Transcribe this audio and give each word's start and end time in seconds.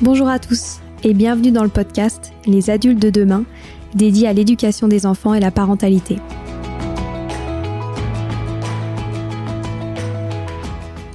Bonjour 0.00 0.28
à 0.28 0.38
tous 0.38 0.78
et 1.02 1.12
bienvenue 1.12 1.50
dans 1.50 1.64
le 1.64 1.68
podcast 1.68 2.32
Les 2.46 2.70
adultes 2.70 3.02
de 3.02 3.10
demain, 3.10 3.44
dédié 3.96 4.28
à 4.28 4.32
l'éducation 4.32 4.86
des 4.86 5.06
enfants 5.06 5.34
et 5.34 5.40
la 5.40 5.50
parentalité. 5.50 6.18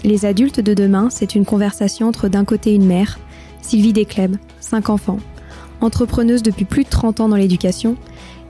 Les 0.04 0.26
adultes 0.26 0.60
de 0.60 0.74
demain, 0.74 1.10
c'est 1.10 1.34
une 1.34 1.46
conversation 1.46 2.10
entre 2.10 2.28
d'un 2.28 2.44
côté 2.44 2.76
une 2.76 2.86
mère, 2.86 3.20
Sylvie 3.62 3.94
Descleb, 3.94 4.36
5 4.60 4.90
enfants, 4.90 5.20
entrepreneuse 5.80 6.44
depuis 6.44 6.66
plus 6.66 6.84
de 6.84 6.90
30 6.90 7.22
ans 7.22 7.30
dans 7.30 7.38
l'éducation, 7.38 7.96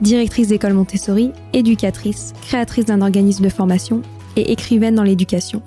directrice 0.00 0.48
d'école 0.48 0.72
Montessori, 0.72 1.30
éducatrice, 1.52 2.32
créatrice 2.42 2.86
d'un 2.86 3.02
organisme 3.02 3.44
de 3.44 3.50
formation 3.50 4.02
et 4.34 4.50
écrivaine 4.50 4.96
dans 4.96 5.04
l'éducation. 5.04 5.62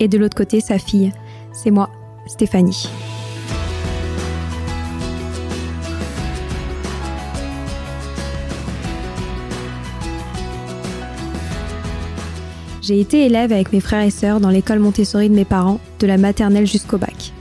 Et 0.00 0.08
de 0.08 0.16
l'autre 0.16 0.38
côté, 0.38 0.62
sa 0.62 0.78
fille, 0.78 1.12
c'est 1.52 1.70
moi, 1.70 1.90
Stéphanie. 2.26 2.88
J'ai 12.86 13.00
été 13.00 13.26
élève 13.26 13.50
avec 13.50 13.72
mes 13.72 13.80
frères 13.80 14.06
et 14.06 14.12
sœurs 14.12 14.38
dans 14.38 14.48
l'école 14.48 14.78
Montessori 14.78 15.28
de 15.28 15.34
mes 15.34 15.44
parents, 15.44 15.80
de 15.98 16.06
la 16.06 16.18
maternelle 16.18 16.68
jusqu'au 16.68 16.98
bac. 16.98 17.32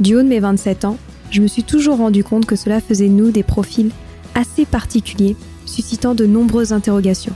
Du 0.00 0.14
haut 0.14 0.22
de 0.22 0.28
mes 0.28 0.38
27 0.38 0.84
ans, 0.84 0.98
je 1.30 1.40
me 1.40 1.46
suis 1.46 1.62
toujours 1.62 1.96
rendu 1.96 2.22
compte 2.22 2.44
que 2.44 2.56
cela 2.56 2.82
faisait 2.82 3.08
nous 3.08 3.30
des 3.30 3.42
profils 3.42 3.90
assez 4.34 4.66
particuliers, 4.66 5.34
suscitant 5.64 6.14
de 6.14 6.26
nombreuses 6.26 6.74
interrogations. 6.74 7.32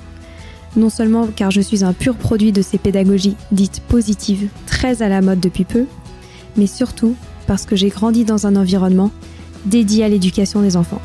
Non 0.76 0.90
seulement 0.90 1.26
car 1.34 1.50
je 1.50 1.62
suis 1.62 1.82
un 1.82 1.94
pur 1.94 2.14
produit 2.16 2.52
de 2.52 2.60
ces 2.60 2.76
pédagogies 2.76 3.36
dites 3.52 3.80
positives, 3.88 4.50
très 4.66 5.00
à 5.00 5.08
la 5.08 5.22
mode 5.22 5.40
depuis 5.40 5.64
peu, 5.64 5.86
mais 6.58 6.66
surtout 6.66 7.14
parce 7.46 7.64
que 7.64 7.74
j'ai 7.74 7.88
grandi 7.88 8.26
dans 8.26 8.46
un 8.46 8.54
environnement 8.54 9.10
dédié 9.64 10.04
à 10.04 10.10
l'éducation 10.10 10.60
des 10.60 10.76
enfants. 10.76 11.00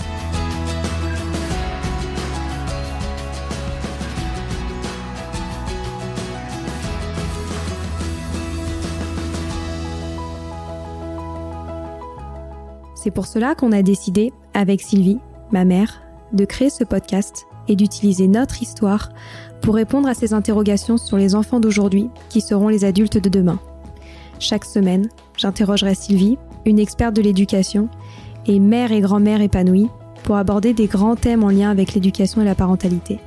C'est 13.10 13.16
pour 13.16 13.26
cela 13.26 13.56
qu'on 13.56 13.72
a 13.72 13.82
décidé, 13.82 14.32
avec 14.54 14.82
Sylvie, 14.82 15.18
ma 15.52 15.66
mère, 15.66 16.04
de 16.32 16.46
créer 16.46 16.70
ce 16.70 16.84
podcast 16.84 17.48
et 17.68 17.76
d'utiliser 17.76 18.28
notre 18.28 18.62
histoire 18.62 19.10
pour 19.64 19.74
répondre 19.74 20.08
à 20.08 20.14
ces 20.14 20.36
interrogations 20.36 20.98
sur 20.98 21.18
les 21.18 21.34
enfants 21.34 21.60
d'aujourd'hui 21.60 22.12
qui 22.30 22.40
seront 22.40 22.68
les 22.68 22.86
adultes 22.86 23.18
de 23.18 23.28
demain. 23.28 23.58
Chaque 24.38 24.64
semaine, 24.64 25.10
j'interrogerai 25.38 25.96
Sylvie, 25.96 26.38
une 26.68 26.78
experte 26.78 27.16
de 27.16 27.24
l'éducation, 27.24 27.90
et 28.46 28.60
mère 28.60 28.92
et 28.92 29.02
grand-mère 29.02 29.42
épanouie 29.42 29.90
pour 30.22 30.36
aborder 30.36 30.74
des 30.74 30.86
grands 30.86 31.16
thèmes 31.16 31.44
en 31.44 31.50
lien 31.50 31.72
avec 31.72 31.96
l'éducation 31.96 32.44
et 32.44 32.46
la 32.46 32.54
parentalité, 32.54 33.18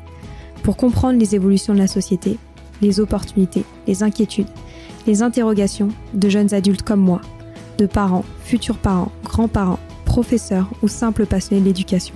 pour 0.63 0.77
comprendre 0.77 1.19
les 1.19 1.35
évolutions 1.35 1.75
de 1.75 1.81
la 1.81 1.89
société, 1.89 2.39
les 2.83 3.01
opportunités, 3.01 3.65
les 3.89 4.05
inquiétudes, 4.05 4.47
les 5.09 5.25
interrogations 5.25 5.89
de 6.15 6.29
jeunes 6.29 6.55
adultes 6.55 6.83
comme 6.83 7.01
moi 7.01 7.21
de 7.79 7.87
parents, 7.87 8.25
futurs 8.45 8.79
parents, 8.79 9.13
grands-parents, 9.25 9.79
professeurs 10.05 10.69
ou 10.83 10.89
simples 10.89 11.27
passionnés 11.27 11.61
de 11.61 11.67
l'éducation. 11.67 12.15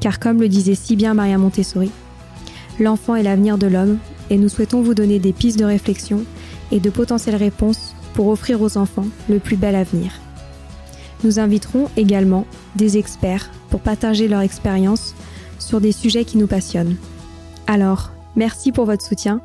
Car 0.00 0.20
comme 0.20 0.40
le 0.40 0.48
disait 0.48 0.74
si 0.74 0.96
bien 0.96 1.14
Maria 1.14 1.38
Montessori, 1.38 1.90
l'enfant 2.78 3.16
est 3.16 3.22
l'avenir 3.22 3.58
de 3.58 3.66
l'homme 3.66 3.98
et 4.30 4.38
nous 4.38 4.48
souhaitons 4.48 4.82
vous 4.82 4.94
donner 4.94 5.18
des 5.18 5.32
pistes 5.32 5.58
de 5.58 5.64
réflexion 5.64 6.24
et 6.70 6.80
de 6.80 6.90
potentielles 6.90 7.36
réponses 7.36 7.94
pour 8.14 8.28
offrir 8.28 8.62
aux 8.62 8.76
enfants 8.76 9.08
le 9.28 9.38
plus 9.38 9.56
bel 9.56 9.74
avenir. 9.74 10.12
Nous 11.24 11.40
inviterons 11.40 11.88
également 11.96 12.46
des 12.76 12.96
experts 12.96 13.50
pour 13.70 13.80
partager 13.80 14.28
leur 14.28 14.40
expérience 14.40 15.14
sur 15.58 15.80
des 15.80 15.92
sujets 15.92 16.24
qui 16.24 16.38
nous 16.38 16.46
passionnent. 16.46 16.96
Alors, 17.70 18.12
merci 18.34 18.72
pour 18.72 18.86
votre 18.86 19.04
soutien 19.04 19.42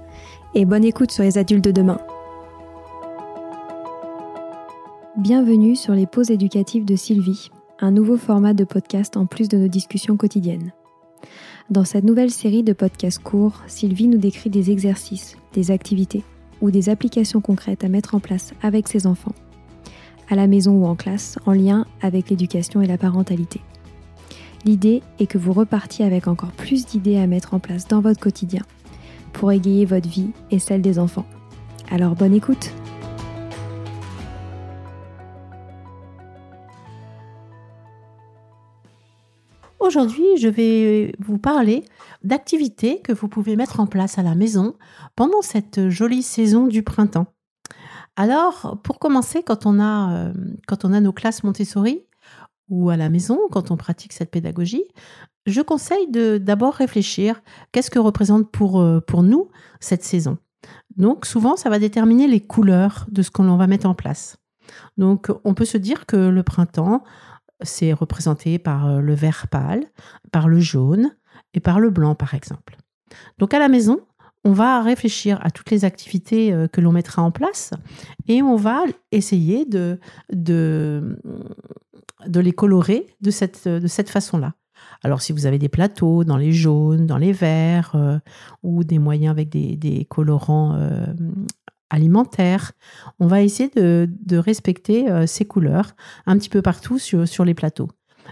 et 0.55 0.63
bonne 0.63 0.85
écoute 0.85 1.11
sur 1.11 1.25
les 1.25 1.37
adultes 1.37 1.65
de 1.65 1.71
demain. 1.71 1.99
Bienvenue 5.17 5.75
sur 5.75 5.93
les 5.93 6.07
pauses 6.07 6.31
éducatives 6.31 6.85
de 6.85 6.95
Sylvie, 6.95 7.51
un 7.81 7.91
nouveau 7.91 8.15
format 8.15 8.53
de 8.53 8.63
podcast 8.63 9.17
en 9.17 9.25
plus 9.25 9.49
de 9.49 9.57
nos 9.57 9.67
discussions 9.67 10.15
quotidiennes. 10.15 10.71
Dans 11.69 11.83
cette 11.83 12.05
nouvelle 12.05 12.31
série 12.31 12.63
de 12.63 12.71
podcasts 12.71 13.21
courts, 13.21 13.61
Sylvie 13.67 14.07
nous 14.07 14.17
décrit 14.17 14.49
des 14.49 14.71
exercices, 14.71 15.35
des 15.51 15.71
activités 15.71 16.23
ou 16.61 16.71
des 16.71 16.87
applications 16.87 17.41
concrètes 17.41 17.83
à 17.83 17.89
mettre 17.89 18.15
en 18.15 18.21
place 18.21 18.53
avec 18.61 18.87
ses 18.87 19.05
enfants, 19.05 19.35
à 20.29 20.35
la 20.35 20.47
maison 20.47 20.71
ou 20.71 20.85
en 20.85 20.95
classe, 20.95 21.37
en 21.45 21.51
lien 21.51 21.85
avec 22.01 22.29
l'éducation 22.29 22.81
et 22.81 22.87
la 22.87 22.97
parentalité. 22.97 23.59
L'idée 24.65 25.03
est 25.19 25.27
que 25.27 25.37
vous 25.37 25.51
repartiez 25.51 26.05
avec 26.05 26.27
encore 26.27 26.51
plus 26.51 26.85
d'idées 26.85 27.17
à 27.17 27.27
mettre 27.27 27.53
en 27.53 27.59
place 27.59 27.87
dans 27.87 27.99
votre 27.99 28.21
quotidien 28.21 28.61
pour 29.33 29.51
égayer 29.51 29.85
votre 29.85 30.07
vie 30.07 30.31
et 30.51 30.59
celle 30.59 30.81
des 30.81 30.99
enfants. 30.99 31.25
Alors 31.91 32.15
bonne 32.15 32.33
écoute 32.33 32.71
Aujourd'hui, 39.81 40.37
je 40.37 40.47
vais 40.47 41.13
vous 41.19 41.37
parler 41.37 41.83
d'activités 42.23 43.01
que 43.01 43.11
vous 43.11 43.27
pouvez 43.27 43.57
mettre 43.57 43.81
en 43.81 43.85
place 43.85 44.17
à 44.17 44.23
la 44.23 44.33
maison 44.33 44.75
pendant 45.17 45.41
cette 45.41 45.89
jolie 45.89 46.23
saison 46.23 46.67
du 46.67 46.83
printemps. 46.83 47.27
Alors, 48.15 48.79
pour 48.81 48.97
commencer, 48.97 49.43
quand 49.43 49.65
on 49.65 49.79
a, 49.81 50.31
euh, 50.31 50.99
nos 51.01 51.11
classes 51.11 51.43
Montessori, 51.43 52.05
ou 52.69 52.89
à 52.89 52.97
la 52.97 53.09
maison, 53.09 53.39
quand 53.51 53.71
on 53.71 53.77
pratique 53.77 54.13
cette 54.13 54.31
pédagogie, 54.31 54.83
je 55.45 55.61
conseille 55.61 56.09
de 56.09 56.37
d'abord 56.37 56.73
réfléchir 56.73 57.41
qu'est-ce 57.71 57.91
que 57.91 57.99
représente 57.99 58.49
pour, 58.51 58.79
euh, 58.79 58.99
pour 59.01 59.23
nous 59.23 59.49
cette 59.79 60.03
saison? 60.03 60.37
Donc 60.95 61.25
souvent, 61.25 61.57
ça 61.57 61.69
va 61.69 61.79
déterminer 61.79 62.27
les 62.27 62.39
couleurs 62.39 63.05
de 63.11 63.21
ce 63.21 63.31
qu'on 63.31 63.57
va 63.57 63.67
mettre 63.67 63.87
en 63.87 63.95
place. 63.95 64.37
Donc 64.97 65.29
on 65.43 65.53
peut 65.53 65.65
se 65.65 65.77
dire 65.77 66.05
que 66.05 66.15
le 66.15 66.43
printemps, 66.43 67.03
c'est 67.61 67.93
représenté 67.93 68.59
par 68.59 68.87
euh, 68.87 68.99
le 68.99 69.13
vert 69.13 69.47
pâle, 69.49 69.85
par 70.31 70.47
le 70.47 70.59
jaune 70.59 71.15
et 71.53 71.59
par 71.59 71.79
le 71.79 71.89
blanc, 71.89 72.15
par 72.15 72.33
exemple. 72.33 72.77
Donc 73.37 73.53
à 73.53 73.59
la 73.59 73.67
maison, 73.67 74.01
on 74.45 74.51
va 74.51 74.81
réfléchir 74.81 75.39
à 75.41 75.51
toutes 75.51 75.71
les 75.71 75.85
activités 75.85 76.53
euh, 76.53 76.67
que 76.67 76.81
l'on 76.81 76.91
mettra 76.91 77.21
en 77.21 77.31
place 77.31 77.71
et 78.27 78.41
on 78.41 78.55
va 78.55 78.83
essayer 79.11 79.65
de, 79.65 79.99
de, 80.31 81.17
de 82.27 82.39
les 82.39 82.53
colorer 82.53 83.07
de 83.21 83.31
cette, 83.31 83.67
de 83.67 83.87
cette 83.87 84.09
façon-là. 84.09 84.53
Alors 85.03 85.21
si 85.21 85.33
vous 85.33 85.45
avez 85.45 85.59
des 85.59 85.69
plateaux 85.69 86.23
dans 86.23 86.37
les 86.37 86.53
jaunes, 86.53 87.05
dans 87.05 87.17
les 87.17 87.33
verts, 87.33 87.91
euh, 87.95 88.19
ou 88.63 88.83
des 88.83 88.99
moyens 88.99 89.31
avec 89.31 89.49
des, 89.49 90.07
colorants 90.09 90.75
euh, 90.75 91.05
alimentaires, 91.89 92.71
on 93.19 93.27
va 93.27 93.41
essayer 93.41 93.69
de, 93.75 94.37
respecter 94.37 95.09
euh, 95.09 95.27
ces 95.27 95.45
couleurs 95.45 95.91
un 96.25 96.37
petit 96.37 96.49
peu 96.49 96.61
partout 96.61 96.99
sur, 96.99 97.27
sur, 97.27 97.45
les 97.45 97.53
plateaux. 97.53 97.89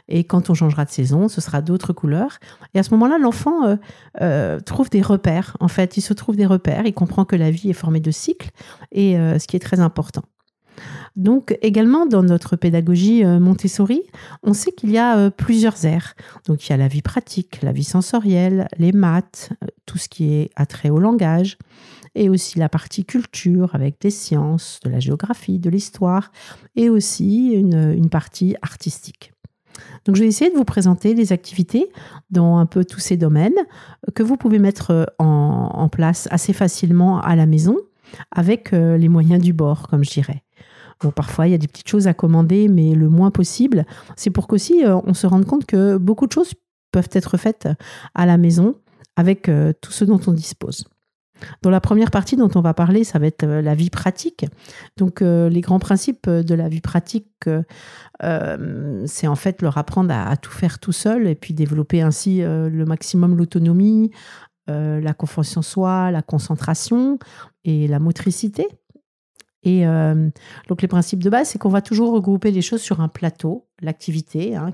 Et 0.07 0.23
quand 0.23 0.49
on 0.49 0.53
changera 0.53 0.85
de 0.85 0.89
saison, 0.89 1.27
ce 1.27 1.41
sera 1.41 1.61
d'autres 1.61 1.91
couleurs. 1.91 2.39
Et 2.73 2.79
à 2.79 2.83
ce 2.83 2.91
moment-là, 2.91 3.17
l'enfant 3.17 3.77
trouve 4.65 4.89
des 4.89 5.01
repères. 5.01 5.57
En 5.59 5.67
fait, 5.67 5.97
il 5.97 6.01
se 6.01 6.13
trouve 6.13 6.37
des 6.37 6.45
repères. 6.45 6.85
Il 6.85 6.93
comprend 6.93 7.25
que 7.25 7.35
la 7.35 7.51
vie 7.51 7.69
est 7.69 7.73
formée 7.73 7.99
de 7.99 8.09
cycles, 8.09 8.51
et 8.93 9.15
ce 9.15 9.45
qui 9.47 9.57
est 9.57 9.59
très 9.59 9.81
important. 9.81 10.23
Donc 11.15 11.57
également 11.61 12.05
dans 12.05 12.23
notre 12.23 12.55
pédagogie 12.55 13.25
euh, 13.25 13.39
Montessori, 13.39 14.03
on 14.43 14.53
sait 14.53 14.71
qu'il 14.71 14.91
y 14.91 14.97
a 14.97 15.17
euh, 15.17 15.29
plusieurs 15.29 15.85
aires. 15.85 16.15
Donc 16.45 16.65
il 16.65 16.71
y 16.71 16.73
a 16.73 16.77
la 16.77 16.87
vie 16.87 17.01
pratique, 17.01 17.61
la 17.61 17.73
vie 17.73 17.83
sensorielle, 17.83 18.67
les 18.77 18.91
maths, 18.91 19.51
euh, 19.63 19.67
tout 19.85 19.97
ce 19.97 20.07
qui 20.07 20.33
est 20.33 20.51
attrait 20.55 20.89
au 20.89 20.99
langage, 20.99 21.57
et 22.15 22.29
aussi 22.29 22.59
la 22.59 22.69
partie 22.69 23.05
culture 23.05 23.75
avec 23.75 23.99
des 23.99 24.09
sciences, 24.09 24.79
de 24.83 24.89
la 24.89 24.99
géographie, 24.99 25.59
de 25.59 25.69
l'histoire, 25.69 26.31
et 26.75 26.89
aussi 26.89 27.51
une, 27.51 28.09
partie 28.09 28.55
artistique. 28.61 29.33
Donc 30.05 30.15
je 30.15 30.21
vais 30.21 30.27
essayer 30.27 30.51
de 30.51 30.57
vous 30.57 30.65
présenter 30.65 31.13
des 31.13 31.31
activités 31.31 31.89
dans 32.29 32.57
un 32.57 32.65
peu 32.65 32.83
tous 32.83 32.99
ces 32.99 33.15
domaines 33.15 33.55
que 34.13 34.23
vous 34.23 34.35
pouvez 34.35 34.59
mettre 34.59 35.13
en, 35.19 35.87
place 35.89 36.27
assez 36.31 36.51
facilement 36.51 37.21
à 37.21 37.37
la 37.37 37.45
maison 37.45 37.77
avec 38.31 38.71
les 38.71 39.07
moyens 39.07 39.41
du 39.41 39.53
bord, 39.53 39.87
comme 39.87 40.03
je 40.03 40.11
dirais. 40.11 40.43
Bon, 41.01 41.09
parfois, 41.11 41.47
il 41.47 41.51
y 41.51 41.55
a 41.55 41.57
des 41.57 41.67
petites 41.67 41.87
choses 41.87 42.07
à 42.07 42.13
commander, 42.13 42.67
mais 42.67 42.93
le 42.93 43.09
moins 43.09 43.31
possible. 43.31 43.85
C'est 44.15 44.29
pour 44.29 44.47
qu'aussi, 44.47 44.85
euh, 44.85 44.97
on 45.05 45.13
se 45.13 45.25
rende 45.25 45.45
compte 45.45 45.65
que 45.65 45.97
beaucoup 45.97 46.27
de 46.27 46.31
choses 46.31 46.53
peuvent 46.91 47.09
être 47.13 47.37
faites 47.37 47.67
à 48.13 48.25
la 48.25 48.37
maison 48.37 48.75
avec 49.15 49.49
euh, 49.49 49.73
tout 49.81 49.91
ce 49.91 50.05
dont 50.05 50.19
on 50.27 50.31
dispose. 50.31 50.85
Dans 51.63 51.71
la 51.71 51.81
première 51.81 52.11
partie 52.11 52.35
dont 52.35 52.51
on 52.53 52.61
va 52.61 52.75
parler, 52.75 53.03
ça 53.03 53.17
va 53.17 53.25
être 53.25 53.43
euh, 53.45 53.63
la 53.63 53.73
vie 53.73 53.89
pratique. 53.89 54.45
Donc, 54.97 55.21
les 55.21 55.61
grands 55.61 55.79
principes 55.79 56.29
de 56.29 56.53
la 56.53 56.69
vie 56.69 56.81
pratique, 56.81 57.49
c'est 58.19 59.27
en 59.27 59.35
fait 59.35 59.61
leur 59.63 59.79
apprendre 59.79 60.13
à, 60.13 60.37
tout 60.37 60.51
faire 60.51 60.77
tout 60.77 60.91
seul 60.91 61.27
et 61.27 61.33
puis 61.33 61.55
développer 61.55 62.01
ainsi 62.01 62.41
le 62.41 62.85
maximum 62.85 63.35
l'autonomie, 63.35 64.11
la 64.67 65.13
confiance 65.13 65.57
en 65.57 65.63
soi, 65.63 66.11
la 66.11 66.21
concentration 66.21 67.17
et 67.63 67.87
la 67.87 67.97
motricité. 67.97 68.67
Et 69.63 69.85
euh, 69.85 70.29
donc 70.67 70.81
les 70.81 70.87
principes 70.87 71.23
de 71.23 71.29
base, 71.29 71.49
c'est 71.49 71.59
qu'on 71.59 71.69
va 71.69 71.81
toujours 71.81 72.13
regrouper 72.13 72.51
les 72.51 72.61
choses 72.61 72.81
sur 72.81 73.01
un 73.01 73.07
plateau, 73.07 73.67
l'activité 73.81 74.55
hein, 74.55 74.71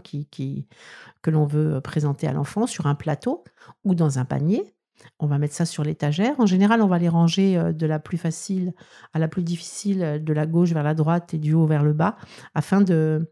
que 1.22 1.30
l'on 1.30 1.45
veut 1.45 1.81
présenter 1.81 2.28
à 2.28 2.34
l'enfant 2.34 2.68
sur 2.68 2.88
un 2.88 2.95
plateau 2.95 3.44
ou 3.84 3.95
dans 3.95 4.19
un 4.19 4.25
panier. 4.25 4.74
On 5.19 5.28
va 5.28 5.38
mettre 5.38 5.54
ça 5.54 5.66
sur 5.66 5.84
l'étagère. 5.84 6.39
En 6.39 6.45
général, 6.45 6.81
on 6.81 6.88
va 6.88 6.98
les 6.98 7.10
ranger 7.10 7.57
euh, 7.57 7.74
de 7.74 7.86
la 7.86 8.00
plus 8.00 8.18
facile 8.18 8.74
à 9.13 9.19
la 9.19 9.28
plus 9.28 9.44
difficile, 9.44 10.22
de 10.24 10.34
la 10.34 10.45
gauche 10.45 10.72
vers 10.72 10.84
la 10.84 10.94
droite 10.94 11.33
et 11.33 11.38
du 11.38 11.54
haut 11.54 11.68
vers 11.68 11.83
le 11.83 11.94
bas, 11.94 12.16
afin 12.56 12.81
de 12.81 13.28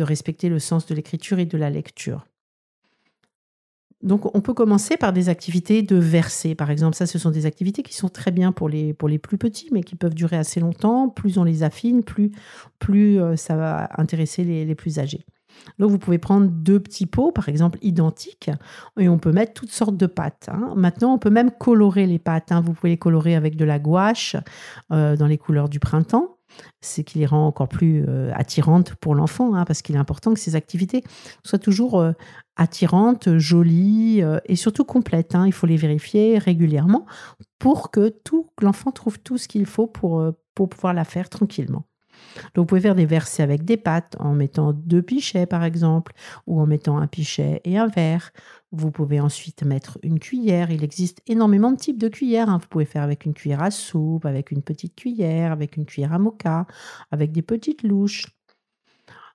respecter 0.00 0.48
le 0.48 0.58
sens 0.58 0.86
de 0.86 0.94
l'écriture 0.94 1.38
et 1.38 1.46
de 1.46 1.56
la 1.56 1.70
lecture. 1.70 2.26
Donc, 4.06 4.32
on 4.36 4.40
peut 4.40 4.54
commencer 4.54 4.96
par 4.96 5.12
des 5.12 5.28
activités 5.28 5.82
de 5.82 5.96
verser. 5.96 6.54
Par 6.54 6.70
exemple, 6.70 6.96
ça, 6.96 7.06
ce 7.06 7.18
sont 7.18 7.30
des 7.30 7.44
activités 7.44 7.82
qui 7.82 7.92
sont 7.92 8.08
très 8.08 8.30
bien 8.30 8.52
pour 8.52 8.68
les, 8.68 8.94
pour 8.94 9.08
les 9.08 9.18
plus 9.18 9.36
petits, 9.36 9.68
mais 9.72 9.82
qui 9.82 9.96
peuvent 9.96 10.14
durer 10.14 10.36
assez 10.36 10.60
longtemps. 10.60 11.08
Plus 11.08 11.38
on 11.38 11.44
les 11.44 11.64
affine, 11.64 12.04
plus, 12.04 12.30
plus 12.78 13.20
euh, 13.20 13.34
ça 13.34 13.56
va 13.56 13.88
intéresser 13.98 14.44
les, 14.44 14.74
plus 14.76 15.00
âgés. 15.00 15.26
Donc, 15.80 15.90
vous 15.90 15.98
pouvez 15.98 16.18
prendre 16.18 16.46
deux 16.46 16.78
petits 16.78 17.06
pots, 17.06 17.32
par 17.32 17.48
exemple, 17.48 17.78
identiques, 17.82 18.48
et 18.96 19.08
on 19.08 19.18
peut 19.18 19.32
mettre 19.32 19.54
toutes 19.54 19.72
sortes 19.72 19.96
de 19.96 20.06
pâtes. 20.06 20.50
Hein. 20.52 20.74
Maintenant, 20.76 21.14
on 21.14 21.18
peut 21.18 21.30
même 21.30 21.50
colorer 21.50 22.06
les 22.06 22.20
pâtes. 22.20 22.52
Hein. 22.52 22.60
Vous 22.60 22.74
pouvez 22.74 22.90
les 22.90 22.98
colorer 22.98 23.34
avec 23.34 23.56
de 23.56 23.64
la 23.64 23.80
gouache 23.80 24.36
euh, 24.92 25.16
dans 25.16 25.26
les 25.26 25.38
couleurs 25.38 25.68
du 25.68 25.80
printemps 25.80 26.35
c'est 26.80 27.04
qui 27.04 27.18
les 27.18 27.26
rend 27.26 27.46
encore 27.46 27.68
plus 27.68 28.04
euh, 28.08 28.30
attirantes 28.34 28.94
pour 28.94 29.14
l'enfant, 29.14 29.54
hein, 29.54 29.64
parce 29.64 29.82
qu'il 29.82 29.94
est 29.94 29.98
important 29.98 30.34
que 30.34 30.40
ces 30.40 30.56
activités 30.56 31.02
soient 31.44 31.58
toujours 31.58 32.00
euh, 32.00 32.12
attirantes, 32.56 33.36
jolies 33.36 34.22
euh, 34.22 34.38
et 34.46 34.56
surtout 34.56 34.84
complètes. 34.84 35.34
Hein. 35.34 35.46
Il 35.46 35.52
faut 35.52 35.66
les 35.66 35.76
vérifier 35.76 36.38
régulièrement 36.38 37.06
pour 37.58 37.90
que 37.90 38.14
l'enfant 38.60 38.92
trouve 38.92 39.18
tout 39.18 39.38
ce 39.38 39.48
qu'il 39.48 39.66
faut 39.66 39.86
pour, 39.86 40.22
pouvoir 40.54 40.94
la 40.94 41.04
faire 41.04 41.28
tranquillement. 41.28 41.84
Donc 42.54 42.62
vous 42.62 42.66
pouvez 42.66 42.80
faire 42.80 42.94
des 42.94 43.06
versets 43.06 43.42
avec 43.42 43.64
des 43.64 43.76
pâtes 43.76 44.16
en 44.18 44.32
mettant 44.32 44.72
deux 44.72 45.02
pichets 45.02 45.46
par 45.46 45.64
exemple, 45.64 46.12
ou 46.46 46.60
en 46.60 46.66
mettant 46.66 46.98
un 46.98 47.06
pichet 47.06 47.60
et 47.64 47.76
un 47.76 47.88
verre. 47.88 48.30
Vous 48.78 48.90
pouvez 48.90 49.20
ensuite 49.20 49.62
mettre 49.62 49.98
une 50.02 50.18
cuillère. 50.18 50.70
Il 50.70 50.84
existe 50.84 51.22
énormément 51.26 51.72
de 51.72 51.76
types 51.76 51.98
de 51.98 52.08
cuillères. 52.08 52.50
Hein. 52.50 52.58
Vous 52.58 52.68
pouvez 52.68 52.84
faire 52.84 53.02
avec 53.02 53.24
une 53.24 53.32
cuillère 53.32 53.62
à 53.62 53.70
soupe, 53.70 54.26
avec 54.26 54.50
une 54.50 54.62
petite 54.62 54.94
cuillère, 54.94 55.50
avec 55.50 55.78
une 55.78 55.86
cuillère 55.86 56.12
à 56.12 56.18
mocha, 56.18 56.66
avec 57.10 57.32
des 57.32 57.42
petites 57.42 57.82
louches. 57.82 58.26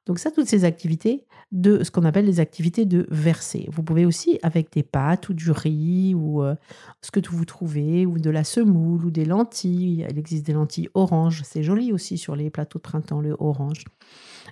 Donc 0.06 0.20
ça, 0.20 0.30
toutes 0.30 0.48
ces 0.48 0.64
activités 0.64 1.26
de 1.52 1.84
ce 1.84 1.92
qu'on 1.92 2.06
appelle 2.06 2.26
les 2.26 2.40
activités 2.40 2.86
de 2.86 3.08
verser. 3.10 3.68
Vous 3.72 3.84
pouvez 3.84 4.06
aussi 4.06 4.40
avec 4.42 4.72
des 4.72 4.84
pâtes 4.84 5.30
ou 5.30 5.34
du 5.34 5.52
riz 5.52 6.14
ou 6.16 6.44
euh, 6.44 6.56
ce 7.02 7.12
que 7.12 7.20
vous 7.30 7.46
trouvez 7.46 8.06
ou 8.06 8.18
de 8.18 8.30
la 8.30 8.44
semoule 8.44 9.06
ou 9.06 9.12
des 9.12 9.26
lentilles. 9.26 10.06
Il 10.10 10.18
existe 10.18 10.46
des 10.46 10.54
lentilles 10.54 10.90
orange. 10.94 11.42
C'est 11.44 11.64
joli 11.64 11.92
aussi 11.92 12.18
sur 12.18 12.36
les 12.36 12.50
plateaux 12.50 12.80
de 12.80 12.84
printemps, 12.84 13.22
le 13.22 13.36
orange. 13.40 13.86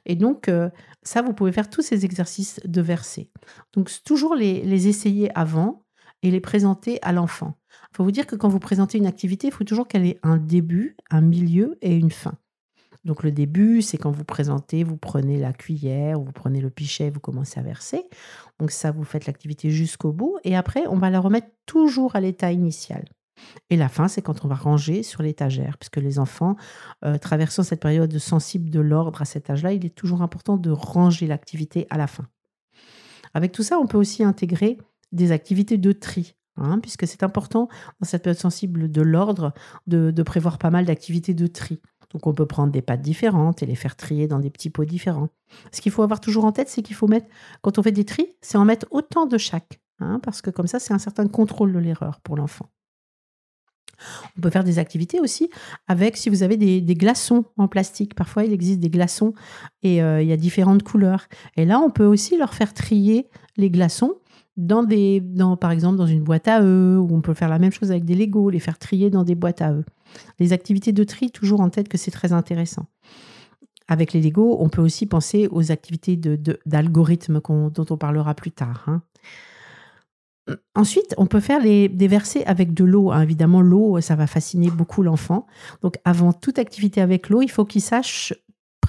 Et 0.06 0.15
donc, 0.15 0.47
euh, 0.47 0.69
ça, 1.03 1.21
vous 1.21 1.33
pouvez 1.33 1.51
faire 1.51 1.69
tous 1.69 1.81
ces 1.81 2.06
exercices 2.06 2.59
de 2.65 2.81
verser. 2.81 3.31
Donc, 3.74 3.91
toujours 4.03 4.36
les, 4.36 4.62
les 4.63 4.88
essayer 4.88 5.36
avant 5.38 5.86
et 6.21 6.31
les 6.31 6.41
présenter 6.41 7.00
à 7.01 7.12
l'enfant. 7.12 7.57
Il 7.91 7.97
faut 7.97 8.03
vous 8.03 8.12
dire 8.12 8.27
que 8.27 8.36
quand 8.36 8.50
vous 8.50 8.59
présentez 8.59 8.97
une 8.97 9.07
activité, 9.07 9.47
il 9.47 9.53
faut 9.53 9.63
toujours 9.63 9.88
qu'elle 9.88 10.06
ait 10.06 10.19
un 10.24 10.38
début, 10.38 10.97
un 11.09 11.21
milieu 11.21 11.77
et 11.81 11.95
une 11.95 12.12
fin. 12.12 12.38
Donc 13.06 13.24
le 13.24 13.31
début, 13.31 13.81
c'est 13.81 13.97
quand 13.97 14.12
vous 14.12 14.25
présentez, 14.25 14.83
vous 14.83 14.97
prenez 14.97 15.39
la 15.39 15.53
cuillère, 15.53 16.19
vous 16.19 16.31
prenez 16.31 16.59
le 16.59 16.69
pichet, 16.69 17.09
vous 17.09 17.21
commencez 17.21 17.59
à 17.59 17.63
verser. 17.63 18.03
Donc 18.59 18.71
ça, 18.71 18.91
vous 18.91 19.06
faites 19.06 19.25
l'activité 19.25 19.69
jusqu'au 19.69 20.12
bout. 20.12 20.38
Et 20.44 20.56
après, 20.56 20.86
on 20.88 20.97
va 20.97 21.09
la 21.09 21.19
remettre 21.19 21.47
toujours 21.65 22.15
à 22.15 22.19
l'état 22.19 22.51
initial. 22.51 23.06
Et 23.69 23.77
la 23.77 23.89
fin, 23.89 24.07
c'est 24.07 24.21
quand 24.21 24.45
on 24.45 24.47
va 24.47 24.56
ranger 24.56 25.03
sur 25.03 25.21
l'étagère, 25.21 25.77
puisque 25.77 25.97
les 25.97 26.19
enfants, 26.19 26.56
euh, 27.06 27.18
traversant 27.18 27.63
cette 27.63 27.81
période 27.81 28.18
sensible 28.18 28.69
de 28.69 28.80
l'ordre 28.80 29.21
à 29.21 29.25
cet 29.25 29.50
âge-là, 29.50 29.74
il 29.74 29.86
est 29.86 29.95
toujours 29.95 30.21
important 30.21 30.57
de 30.57 30.71
ranger 30.71 31.27
l'activité 31.27 31.88
à 31.89 31.97
la 31.97 32.07
fin. 32.07 32.27
Avec 33.33 33.51
tout 33.51 33.63
ça, 33.63 33.80
on 33.80 33.88
peut 33.88 33.97
aussi 33.97 34.24
intégrer 34.24 34.77
des 35.12 35.31
activités 35.31 35.77
de 35.77 35.91
tri. 35.91 36.36
Hein, 36.62 36.80
puisque 36.80 37.07
c'est 37.07 37.24
important 37.24 37.69
dans 38.01 38.06
cette 38.06 38.24
période 38.24 38.41
sensible 38.41 38.91
de 38.91 39.01
l'ordre 39.01 39.53
de 39.88 40.24
prévoir 40.24 40.57
pas 40.57 40.69
mal 40.69 40.83
d'activités 40.83 41.33
de 41.33 41.47
tri. 41.47 41.80
Donc 42.12 42.25
on 42.25 42.33
peut 42.33 42.45
prendre 42.45 42.71
des 42.71 42.81
pâtes 42.81 43.01
différentes 43.01 43.62
et 43.62 43.65
les 43.65 43.75
faire 43.75 43.95
trier 43.95 44.27
dans 44.27 44.39
des 44.39 44.50
petits 44.50 44.69
pots 44.69 44.86
différents. 44.86 45.30
Ce 45.71 45.81
qu'il 45.81 45.91
faut 45.91 46.03
avoir 46.03 46.19
toujours 46.19 46.45
en 46.45 46.51
tête, 46.51 46.69
c'est 46.69 46.81
qu'il 46.81 46.95
faut 46.95 47.07
mettre, 47.07 47.27
quand 47.62 47.77
on 47.77 47.83
fait 47.83 47.91
des 47.91 48.06
tris, 48.06 48.36
c'est 48.41 48.57
en 48.57 48.65
mettre 48.65 48.88
autant 48.91 49.25
de 49.25 49.38
chaque, 49.38 49.80
hein, 50.00 50.19
parce 50.24 50.41
que 50.41 50.50
comme 50.50 50.68
ça, 50.68 50.80
c'est 50.80 50.94
un 50.94 51.00
certain 51.00 51.27
contrôle 51.27 51.74
de 51.74 51.80
l'erreur 51.80 52.19
pour 52.21 52.36
l'enfant. 52.36 52.69
On 54.38 54.42
peut 54.42 54.50
faire 54.50 54.63
des 54.63 54.80
activités 54.80 55.19
aussi 55.19 55.50
avec, 55.88 56.18
si 56.18 56.30
vous 56.30 56.44
avez 56.44 56.57
des, 56.57 56.81
glaçons 56.96 57.46
en 57.57 57.68
plastique. 57.68 58.16
Parfois, 58.16 58.44
il 58.44 58.54
existe 58.54 58.80
des 58.80 58.90
glaçons 58.90 59.34
et 59.84 60.01
euh, 60.01 60.22
il 60.22 60.28
y 60.28 60.34
a 60.34 60.38
différentes 60.38 60.84
couleurs. 60.84 61.28
Et 61.57 61.66
là, 61.66 61.80
on 61.80 61.90
peut 61.90 62.06
aussi 62.06 62.38
leur 62.38 62.54
faire 62.54 62.74
trier 62.74 63.28
les 63.57 63.69
glaçons 63.69 64.16
dans 64.57 64.84
des, 64.84 65.22
dans, 65.22 65.56
par 65.56 65.72
exemple, 65.72 65.98
dans 65.98 66.06
une 66.06 66.22
boîte 66.22 66.48
à 66.48 66.62
eux, 66.62 66.98
ou 67.00 67.16
on 67.16 67.22
peut 67.22 67.34
faire 67.34 67.48
la 67.50 67.60
même 67.60 67.72
chose 67.72 67.92
avec 67.92 68.04
des 68.04 68.16
Legos, 68.16 68.50
les 68.50 68.60
faire 68.60 68.78
trier 68.78 69.10
dans 69.10 69.24
des 69.24 69.36
boîtes 69.36 69.62
à 69.62 69.72
eux. 69.72 69.86
Les 70.40 70.51
activités 70.51 70.92
de 70.92 71.04
tri, 71.04 71.31
toujours 71.31 71.62
en 71.62 71.69
tête 71.69 71.88
que 71.88 71.98
c'est 71.98 72.12
très 72.12 72.34
intéressant. 72.34 72.86
Avec 73.88 74.13
les 74.13 74.22
Legos, 74.22 74.57
on 74.60 74.69
peut 74.69 74.81
aussi 74.81 75.06
penser 75.06 75.48
aux 75.51 75.72
activités 75.72 76.18
d'algorithmes 76.66 77.42
dont 77.42 77.86
on 77.90 77.98
parlera 77.98 78.36
plus 78.36 78.51
tard. 78.51 78.84
Hein. 78.88 79.01
Ensuite, 80.75 81.13
on 81.18 81.25
peut 81.25 81.40
faire 81.40 81.62
des 81.62 82.07
versets 82.07 82.46
avec 82.46 82.74
de 82.74 82.84
l'eau. 82.84 83.12
Hein. 83.12 83.22
Évidemment, 83.22 83.62
l'eau, 83.62 84.00
ça 84.01 84.16
va 84.16 84.28
fasciner 84.28 84.69
beaucoup 84.69 85.04
l'enfant. 85.04 85.46
Donc, 85.81 85.96
avant 86.06 86.34
toute 86.34 86.60
activité 86.60 87.01
avec 87.01 87.30
l'eau, 87.30 87.42
il 87.42 87.51
faut 87.51 87.66
qu'il 87.66 87.81
sache 87.81 88.34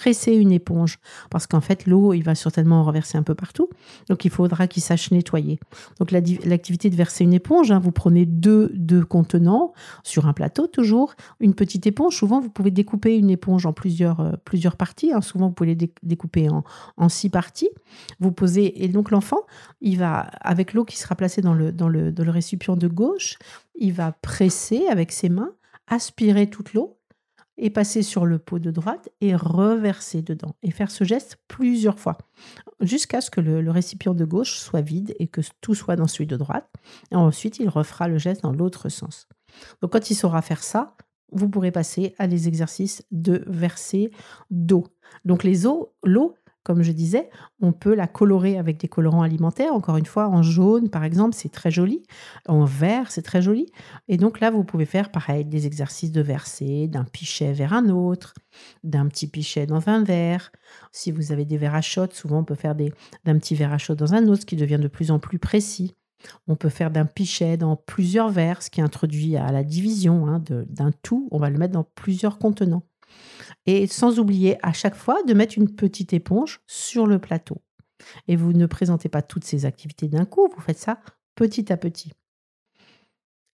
presser 0.01 0.33
une 0.33 0.51
éponge. 0.51 0.99
Parce 1.29 1.47
qu'en 1.47 1.61
fait 1.61 1.87
l'eau 1.87 2.15
il 2.15 2.23
va 2.23 2.35
certainement 2.35 2.81
en 2.81 2.85
renverser 2.85 3.19
un 3.19 3.23
peu 3.23 3.35
partout. 3.35 3.69
Donc 4.09 4.25
il 4.25 4.31
faudra 4.31 4.67
qu'il 4.67 4.83
sache 4.83 5.11
nettoyer. 5.11 5.61
Donc 5.99 6.11
l'activité 6.11 6.89
de 6.89 6.97
verser 6.97 7.25
une 7.25 7.35
éponge 7.35 7.71
hein, 7.71 7.79
vous 7.79 7.93
prenez 7.93 8.25
deux, 8.25 8.73
deux 8.75 9.05
contenants 9.05 9.75
sur 10.03 10.27
un 10.27 10.33
plateau 10.33 10.67
toujours. 10.69 11.15
Une 11.39 11.53
petite 11.53 11.87
éponge 11.87 12.17
souvent 12.17 12.41
vous 12.41 12.49
pouvez 12.49 12.71
découper 12.71 13.19
une 13.19 13.29
éponge 13.29 13.67
en 13.67 13.75
plusieurs, 13.75 14.21
euh, 14.21 14.33
plusieurs 14.43 14.77
parties 14.77 15.13
hein. 15.13 15.21
souvent 15.21 15.49
vous 15.49 15.53
pouvez 15.53 15.75
les 15.75 15.93
découper 16.03 16.49
en, 16.49 16.65
en 16.97 17.11
six 17.11 17.29
parties. 17.29 17.69
Vous 18.21 18.33
posez 18.33 18.83
et 18.83 18.89
donc 18.89 19.11
l'enfant 19.11 19.43
il 19.83 19.99
va 19.99 20.21
avec 20.41 20.73
l'eau 20.73 20.87
qui 20.87 20.97
sera 20.97 21.15
placée 21.15 21.43
dans 21.43 21.53
le, 21.55 21.73
dans 21.73 21.91
le, 21.91 22.11
dans 22.11 22.25
le 22.25 22.31
récipient 22.31 22.77
de 22.77 22.89
gauche 22.89 23.37
il 23.75 23.93
va 23.93 24.13
presser 24.13 24.87
avec 24.91 25.13
ses 25.13 25.29
mains 25.29 25.53
aspirer 25.89 26.49
toute 26.49 26.73
l'eau 26.73 27.00
et 27.61 27.71
passer 27.71 28.03
sur 28.03 28.27
le 28.27 28.39
pot 28.39 28.59
de 28.59 28.71
droite 28.71 29.11
et 29.21 29.37
reverser 29.37 30.23
dedans. 30.23 30.57
Et 30.63 30.71
faire 30.71 30.91
ce 30.91 31.05
geste 31.05 31.37
plusieurs 31.47 32.01
fois, 32.01 32.19
jusqu'à 32.81 33.21
ce 33.21 33.31
que 33.31 33.41
le, 33.41 33.71
récipient 33.71 34.15
de 34.15 34.25
gauche 34.25 34.59
soit 34.59 34.81
vide 34.81 35.15
et 35.19 35.29
que 35.29 35.43
tout 35.61 35.75
soit 35.75 35.97
dans 35.97 36.09
celui 36.09 36.27
de 36.27 36.37
droite. 36.37 36.69
Et 37.13 37.17
ensuite, 37.17 37.59
il 37.59 37.69
refera 37.69 38.09
le 38.09 38.19
geste 38.19 38.43
dans 38.43 38.53
l'autre 38.53 38.89
sens. 38.89 39.29
Donc 39.83 39.93
quand 39.93 40.11
il 40.11 40.15
saura 40.15 40.43
faire 40.43 40.63
ça, 40.63 40.97
vous 41.33 41.49
pourrez 41.49 41.71
passer 41.71 42.15
à 42.19 42.27
des 42.27 42.49
exercices 42.49 43.05
de 43.11 43.45
verser 43.47 44.11
d'eau. 44.51 44.87
Donc 45.25 45.45
les 45.45 45.67
eaux, 45.67 45.93
l'eau, 46.03 46.35
comme 46.63 46.83
je 46.83 46.93
disais, 46.93 47.31
on 47.61 47.73
peut 47.73 47.95
la 47.95 48.07
colorer 48.07 48.59
avec 48.59 48.79
des 48.79 48.89
colorants 48.89 49.23
alimentaires. 49.23 49.73
Encore 49.73 49.97
une 49.97 50.07
fois, 50.07 50.29
en 50.29 50.43
jaune, 50.43 50.91
par 50.91 51.05
exemple, 51.05 51.35
c'est 51.35 51.51
très 51.51 51.71
joli. 51.71 52.03
En 52.47 52.65
vert, 52.65 53.11
c'est 53.11 53.23
très 53.23 53.41
joli. 53.41 53.67
Et 54.09 54.19
donc 54.19 54.41
là, 54.41 54.51
vous 54.51 54.63
pouvez 54.63 54.85
faire 54.85 55.11
pareil, 55.11 55.45
des 55.45 55.67
exercices 55.67 56.13
de 56.13 56.21
verser 56.21 56.87
d'un 56.87 57.05
pichet 57.05 57.53
vers 57.53 57.73
un 57.73 57.89
autre, 57.89 58.35
d'un 58.85 59.07
petit 59.07 59.27
pichet 59.27 59.67
dans 59.67 59.89
un 59.89 60.05
verre. 60.05 60.53
Si 60.93 61.13
vous 61.13 61.33
avez 61.33 61.47
des 61.47 61.57
verres 61.57 61.75
à 61.75 61.81
shot, 61.81 62.09
souvent 62.13 62.41
on 62.41 62.45
peut 62.45 62.55
faire 62.55 62.75
d'un 62.75 63.39
petit 63.39 63.55
verre 63.55 63.73
à 63.73 63.79
shot 63.79 63.95
dans 63.95 64.13
un 64.13 64.27
autre, 64.29 64.43
ce 64.43 64.47
qui 64.47 64.57
devient 64.57 64.79
de 64.81 64.89
plus 64.89 65.11
en 65.11 65.19
plus 65.19 65.39
précis. 65.39 65.97
On 66.47 66.57
peut 66.57 66.69
faire 66.69 66.91
d'un 66.91 67.07
pichet 67.07 67.57
dans 67.57 67.77
plusieurs 67.77 68.29
verres, 68.29 68.63
ce 68.63 68.69
qui 68.69 68.83
introduit 68.83 69.37
à 69.37 69.51
la 69.53 69.65
division 69.65 70.27
hein, 70.27 70.43
d'un 70.67 70.93
tout. 71.03 71.29
On 71.31 71.39
va 71.39 71.49
le 71.49 71.59
mettre 71.59 71.73
dans 71.73 71.85
plusieurs 71.85 72.39
contenants. 72.39 72.85
Et 73.67 73.87
sans 73.87 74.19
oublier 74.19 74.57
à 74.63 74.73
chaque 74.73 74.95
fois 74.95 75.23
de 75.25 75.35
mettre 75.35 75.59
une 75.59 75.75
petite 75.75 76.13
éponge 76.13 76.61
sur 76.67 77.07
le 77.07 77.19
plateau. 77.19 77.63
Et 78.29 78.37
vous 78.37 78.53
ne 78.53 78.67
présentez 78.67 79.09
pas 79.09 79.23
toutes 79.23 79.45
ces 79.45 79.67
activités 79.67 80.09
d'un 80.09 80.25
coup, 80.25 80.49
vous 80.55 80.63
faites 80.63 80.79
ça 80.79 81.01
petit 81.35 81.73
à 81.73 81.77
petit. 81.77 82.13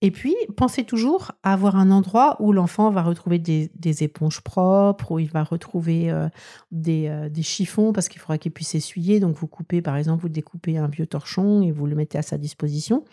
Et 0.02 0.10
puis, 0.10 0.36
pensez 0.56 0.84
toujours 0.84 1.32
à 1.42 1.54
avoir 1.54 1.76
un 1.76 1.90
endroit 1.90 2.36
où 2.40 2.52
l'enfant 2.52 2.90
va 2.90 3.02
retrouver 3.02 3.38
des, 3.38 4.02
éponges 4.02 4.42
propres, 4.42 5.12
où 5.12 5.18
il 5.18 5.30
va 5.30 5.42
retrouver 5.42 6.10
euh, 6.10 6.28
des, 6.70 7.08
euh, 7.08 7.30
des, 7.30 7.42
chiffons, 7.42 7.94
parce 7.94 8.08
qu'il 8.08 8.20
faudra 8.20 8.36
qu'il 8.36 8.52
puisse 8.52 8.74
essuyer. 8.74 9.20
Donc, 9.20 9.36
vous 9.36 9.46
coupez, 9.46 9.80
par 9.80 9.96
exemple, 9.96 10.20
vous 10.20 10.28
découpez 10.28 10.76
un 10.76 10.86
vieux 10.86 11.06
torchon 11.06 11.62
et 11.62 11.72
vous 11.72 11.86
le 11.86 11.96
mettez 11.96 12.18
à 12.18 12.22
sa 12.22 12.36
disposition. 12.36 13.04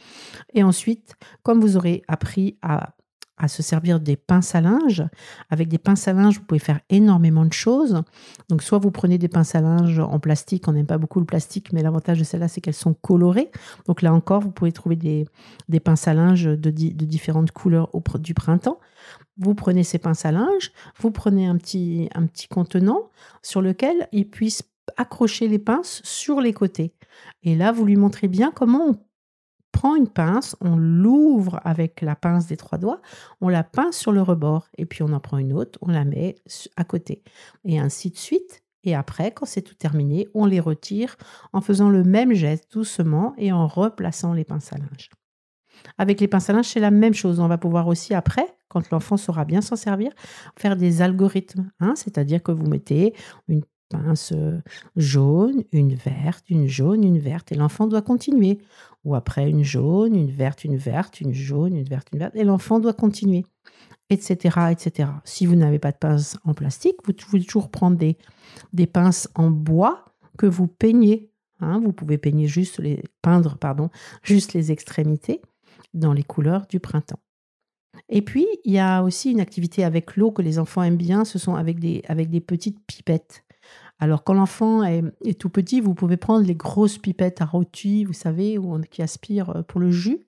Et 0.54 0.62
ensuite, 0.62 1.16
comme 1.42 1.62
vous 1.62 1.78
aurez 1.78 2.04
appris 2.10 2.58
à 2.62 2.96
à 3.38 3.48
se 3.48 3.64
servir 3.64 4.00
des 4.00 4.16
pinces 4.16 4.56
à 4.56 4.62
linge. 4.62 5.04
Avec 5.50 5.68
des 5.68 5.78
pinces 5.78 6.08
à 6.08 6.14
linge, 6.14 6.38
vous 6.38 6.46
pouvez 6.46 6.60
faire 6.60 6.80
énormément 6.90 7.46
de 7.46 7.54
choses. 7.54 8.04
Donc, 8.50 8.62
soit 8.62 8.78
vous 8.78 8.92
prenez 8.92 9.18
des 9.18 9.28
pinces 9.28 9.56
à 9.56 9.62
linge 9.62 10.00
en 10.00 10.20
plastique, 10.20 10.68
on 10.68 10.74
n'aime 10.74 10.86
pas 10.86 10.98
beaucoup 10.98 11.20
le 11.20 11.26
plastique, 11.26 11.74
mais 11.74 11.82
l'avantage 11.82 12.20
de 12.20 12.24
celles-là, 12.24 12.48
c'est 12.48 12.62
qu'elles 12.62 12.74
sont 12.74 12.94
colorées. 12.94 13.52
Donc 13.86 14.02
là 14.02 14.14
encore, 14.14 14.42
vous 14.42 14.52
pouvez 14.52 14.72
trouver 14.72 14.96
des, 14.96 15.26
des 15.70 15.80
pinces 15.80 16.08
à 16.08 16.14
linge 16.14 16.46
de, 16.46 16.56
de 16.56 17.06
différentes 17.06 17.52
couleurs 17.52 17.94
au, 17.94 18.02
du 18.20 18.34
printemps. 18.34 18.80
Vous 19.38 19.56
prenez 19.56 19.84
ces 19.84 19.98
pinces 19.98 20.26
à 20.26 20.32
linge, 20.32 20.72
vous 21.00 21.12
prenez 21.12 21.48
un 21.48 21.58
petit, 21.58 22.10
un 22.14 22.26
petit 22.26 22.48
contenant 22.48 23.10
sur 23.42 23.62
lequel 23.62 24.08
il 24.12 24.30
puisse 24.30 24.64
accrocher 24.98 25.48
les 25.48 25.60
pinces 25.60 26.02
sur 26.04 26.42
les 26.42 26.54
côtés. 26.54 26.94
Et 27.44 27.56
là, 27.56 27.72
vous 27.72 27.86
lui 27.86 27.96
montrez 27.96 28.28
bien 28.28 28.52
comment 28.52 28.90
on 28.90 29.00
prend 29.74 29.96
une 29.96 30.08
pince, 30.08 30.56
on 30.62 30.78
l'ouvre 30.78 31.60
avec 31.66 32.00
la 32.00 32.16
pince 32.16 32.48
des 32.48 32.56
trois 32.56 32.78
doigts, 32.78 33.02
on 33.42 33.50
la 33.50 33.64
pince 33.64 33.98
sur 33.98 34.14
le 34.14 34.22
rebord, 34.22 34.70
et 34.78 34.86
puis 34.86 35.04
on 35.04 35.12
en 35.12 35.20
prend 35.20 35.40
une 35.40 35.52
autre, 35.52 35.78
on 35.82 35.92
la 35.92 36.06
met 36.06 36.36
à 36.78 36.86
côté, 36.86 37.24
et 37.66 37.80
ainsi 37.80 38.10
de 38.10 38.18
suite. 38.18 38.64
Et 38.86 38.96
après, 38.96 39.32
quand 39.32 39.46
c'est 39.46 39.62
tout 39.62 39.76
terminé, 39.76 40.28
on 40.34 40.46
les 40.46 40.60
retire 40.60 41.16
en 41.54 41.62
faisant 41.62 41.90
le 41.90 42.04
même 42.04 42.34
geste 42.34 42.72
doucement 42.74 43.34
et 43.38 43.52
en 43.52 43.66
replaçant 43.66 44.34
les 44.34 44.44
pinces 44.44 44.74
à 44.74 44.78
linge. 44.78 45.10
Avec 45.98 46.20
les 46.20 46.28
pinces 46.28 46.50
à 46.50 46.54
linge, 46.54 46.68
c'est 46.68 46.80
la 46.80 46.92
même 46.92 47.14
chose. 47.14 47.40
On 47.40 47.48
va 47.48 47.58
pouvoir 47.58 47.88
aussi 47.88 48.14
après, 48.14 48.46
quand 48.68 48.90
l'enfant 48.92 49.18
saura 49.18 49.46
bien 49.46 49.62
s'en 49.62 49.78
servir, 49.78 50.12
faire 50.58 50.76
des 50.76 51.02
algorithmes. 51.02 51.72
Hein, 51.80 51.94
c'est-à-dire 51.96 52.44
que 52.44 52.52
vous 52.52 52.68
mettez 52.68 53.14
une 53.48 53.64
pince 53.94 54.34
jaune, 54.96 55.64
une 55.72 55.94
verte, 55.96 56.50
une 56.50 56.68
jaune, 56.68 57.04
une 57.04 57.20
verte, 57.20 57.52
et 57.52 57.56
l'enfant 57.56 57.88
doit 57.88 58.02
continuer. 58.02 58.60
Ou 59.06 59.16
après 59.16 59.50
une 59.50 59.64
jaune, 59.64 60.16
une 60.16 60.32
verte, 60.32 60.64
une 60.64 60.78
verte, 60.78 61.22
une 61.22 61.34
jaune, 61.34 61.76
une 61.76 61.88
verte, 61.88 62.10
une 62.14 62.20
verte, 62.20 62.36
et 62.36 62.44
l'enfant 62.44 62.80
doit 62.80 62.94
continuer, 62.94 63.46
etc., 64.10 64.58
etc. 64.72 65.10
Si 65.26 65.46
vous 65.46 65.56
n'avez 65.56 65.80
pas 65.80 65.92
de 65.92 65.98
pince 65.98 66.38
en 66.44 66.54
plastique, 66.54 66.96
vous 67.06 67.14
pouvez 67.14 67.44
toujours 67.44 67.70
prendre 67.70 67.98
des, 67.98 68.18
des 68.72 68.88
pinces 68.88 69.30
en 69.36 69.50
bois 69.50 70.06
que 70.38 70.46
vous 70.46 70.68
peignez. 70.68 71.30
Hein. 71.60 71.80
vous 71.80 71.94
pouvez 71.94 72.18
peigner 72.18 72.48
juste 72.48 72.80
les, 72.80 73.04
peindre 73.22 73.58
pardon, 73.58 73.90
juste 74.22 74.54
les 74.54 74.72
extrémités 74.72 75.42
dans 75.94 76.12
les 76.12 76.24
couleurs 76.24 76.66
du 76.68 76.80
printemps. 76.80 77.20
Et 78.10 78.22
puis, 78.22 78.48
il 78.64 78.74
y 78.74 78.80
a 78.80 79.04
aussi 79.04 79.32
une 79.32 79.40
activité 79.40 79.84
avec 79.84 80.16
l'eau 80.16 80.32
que 80.32 80.42
les 80.42 80.60
enfants 80.60 80.84
aiment 80.84 80.98
bien, 80.98 81.26
ce 81.26 81.40
sont 81.40 81.56
avec 81.56 81.80
des, 81.80 82.04
avec 82.08 82.30
des 82.30 82.42
petites 82.42 82.80
pipettes. 82.86 83.44
Alors, 84.00 84.24
quand 84.24 84.34
l'enfant 84.34 84.84
est, 84.84 85.40
tout 85.40 85.50
petit, 85.50 85.80
vous 85.80 85.94
pouvez 85.94 86.18
prendre 86.18 86.46
les 86.46 86.56
grosses 86.56 86.98
pipettes 86.98 87.42
à 87.42 87.46
rôti, 87.46 88.04
vous 88.04 88.14
savez, 88.14 88.58
qui 88.90 89.02
aspirent 89.02 89.58
euh, 89.58 89.62
pour 89.62 89.80
le 89.80 89.92
jus. 89.92 90.28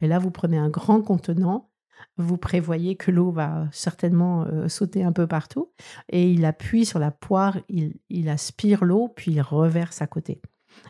Et 0.00 0.06
là, 0.06 0.18
vous 0.18 0.30
prenez 0.30 0.58
un 0.58 0.68
grand 0.68 1.02
contenant. 1.02 1.70
Vous 2.18 2.36
prévoyez 2.36 2.96
que 2.96 3.10
l'eau 3.10 3.30
va 3.30 3.68
certainement 3.72 4.44
euh, 4.44 4.68
sauter 4.68 5.02
un 5.02 5.12
peu 5.12 5.26
partout. 5.26 5.72
Et 6.08 6.30
il 6.30 6.44
appuie 6.44 6.86
sur 6.86 6.98
la 6.98 7.10
poire, 7.10 7.58
il, 7.68 7.94
il 8.10 8.28
aspire 8.28 8.84
l'eau, 8.84 9.08
puis 9.08 9.32
il 9.32 9.40
reverse 9.40 10.02
à 10.02 10.06
côté. 10.06 10.40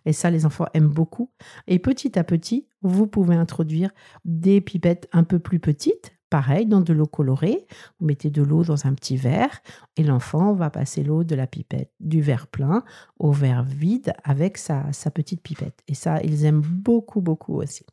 Et 0.04 0.12
ça, 0.12 0.30
les 0.30 0.46
enfants 0.46 0.66
aiment 0.74 0.88
beaucoup. 0.88 1.30
Et 1.66 1.78
petit 1.78 2.18
à 2.18 2.24
petit, 2.24 2.66
vous 2.82 3.06
pouvez 3.06 3.36
introduire 3.36 3.90
des 4.24 4.60
pipettes 4.60 5.08
un 5.12 5.24
peu 5.24 5.38
plus 5.38 5.60
petites, 5.60 6.15
Pareil, 6.28 6.66
dans 6.66 6.80
de 6.80 6.92
l'eau 6.92 7.06
colorée, 7.06 7.66
vous 8.00 8.06
mettez 8.06 8.30
de 8.30 8.42
l'eau 8.42 8.64
dans 8.64 8.86
un 8.86 8.94
petit 8.94 9.16
verre 9.16 9.62
et 9.96 10.02
l'enfant 10.02 10.54
va 10.54 10.70
passer 10.70 11.04
l'eau 11.04 11.22
de 11.22 11.36
la 11.36 11.46
pipette 11.46 11.92
du 12.00 12.20
verre 12.20 12.48
plein 12.48 12.82
au 13.20 13.30
verre 13.30 13.62
vide 13.62 14.12
avec 14.24 14.58
sa, 14.58 14.90
petite 15.14 15.40
pipette. 15.40 15.84
Et 15.86 15.94
ça, 15.94 16.20
ils 16.24 16.44
aiment 16.44 16.62
beaucoup, 16.62 17.20
beaucoup 17.20 17.54
aussi. 17.54 17.86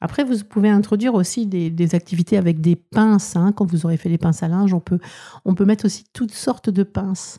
Après, 0.00 0.24
vous 0.24 0.42
pouvez 0.48 0.70
introduire 0.70 1.12
aussi 1.12 1.46
des, 1.46 1.94
activités 1.94 2.38
avec 2.38 2.62
des 2.62 2.76
pinces. 2.76 3.36
Hein. 3.36 3.52
Quand 3.52 3.66
vous 3.66 3.84
aurez 3.84 3.98
fait 3.98 4.08
les 4.08 4.16
pinces 4.16 4.42
à 4.42 4.48
linge, 4.48 4.72
on 4.72 4.80
peut, 4.80 4.98
on 5.44 5.54
peut 5.54 5.66
mettre 5.66 5.84
aussi 5.84 6.04
toutes 6.14 6.32
sortes 6.32 6.70
de 6.70 6.82
pinces. 6.82 7.36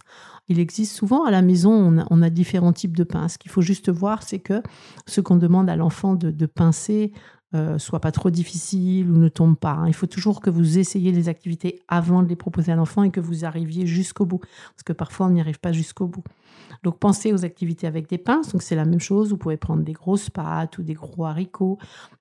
Il 0.50 0.60
existe 0.60 0.94
souvent 0.94 1.24
à 1.24 1.32
la 1.32 1.42
maison, 1.42 2.06
on 2.12 2.22
a, 2.22 2.30
différents 2.30 2.74
types 2.74 2.96
de 2.96 3.04
pinces. 3.04 3.34
Ce 3.34 3.38
qu'il 3.40 3.50
faut 3.50 3.62
juste 3.62 3.90
voir, 3.90 4.22
c'est 4.22 4.40
que 4.40 4.62
ce 5.08 5.22
qu'on 5.22 5.38
demande 5.38 5.68
à 5.68 5.75
l'enfant 5.75 6.13
de 6.13 6.46
pincer 6.46 7.12
euh, 7.53 7.77
soit 7.77 8.00
pas 8.00 8.13
trop 8.13 8.29
difficile 8.29 9.12
ou 9.12 9.17
ne 9.17 9.27
tombe 9.27 9.58
pas. 9.58 9.74
Hein. 9.74 9.88
Il 9.88 9.93
faut 9.93 10.08
toujours 10.08 10.39
que 10.39 10.50
vous 10.50 10.77
essayiez 10.77 11.12
les 11.12 11.27
activités 11.27 11.81
avant 11.89 12.24
de 12.24 12.29
les 12.29 12.38
proposer 12.38 12.72
à 12.72 12.75
l'enfant 12.75 13.03
et 13.03 13.12
que 13.12 13.20
vous 13.20 13.43
arriviez 13.43 13.86
jusqu'au 13.86 14.25
bout. 14.25 14.39
Parce 14.39 14.84
que 14.86 14.93
parfois, 14.93 15.25
on 15.25 15.31
n'y 15.31 15.41
arrive 15.41 15.60
pas 15.60 15.74
jusqu'au 15.74 16.08
bout. 16.08 16.24
Donc, 16.84 16.98
pensez 16.98 17.34
aux 17.34 17.43
activités 17.43 17.88
avec 17.88 18.08
des 18.08 18.17
pinces. 18.17 18.53
Donc, 18.53 18.62
c'est 18.62 18.75
la 18.75 18.86
même 18.86 19.01
chose. 19.01 19.31
Vous 19.31 19.38
pouvez 19.38 19.58
prendre 19.58 19.84
des 19.84 19.91
grosses 19.91 20.29
pâtes 20.29 20.77
ou 20.77 20.84
des 20.84 20.93
gros 20.93 21.25
haricots 21.25 21.77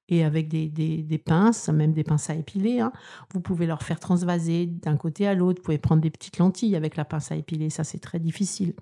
et 0.09 0.25
avec 0.25 0.49
des, 0.49 0.69
des, 0.69 1.19
pinces, 1.19 1.69
même 1.69 1.93
des 1.93 2.03
pinces 2.03 2.29
à 2.29 2.35
épiler. 2.35 2.81
Hein. 2.81 2.91
Vous 3.33 3.41
pouvez 3.41 3.67
leur 3.67 3.85
faire 3.85 4.01
transvaser 4.01 4.67
d'un 4.67 4.97
côté 4.97 5.29
à 5.29 5.35
l'autre. 5.35 5.61
Vous 5.61 5.67
pouvez 5.67 5.79
prendre 5.79 6.03
des 6.03 6.11
petites 6.11 6.39
lentilles 6.39 6.75
avec 6.75 6.97
la 6.97 7.05
pince 7.05 7.31
à 7.31 7.37
épiler. 7.37 7.71
Ça, 7.71 7.85
c'est 7.85 8.01
très 8.01 8.19
difficile 8.19 8.75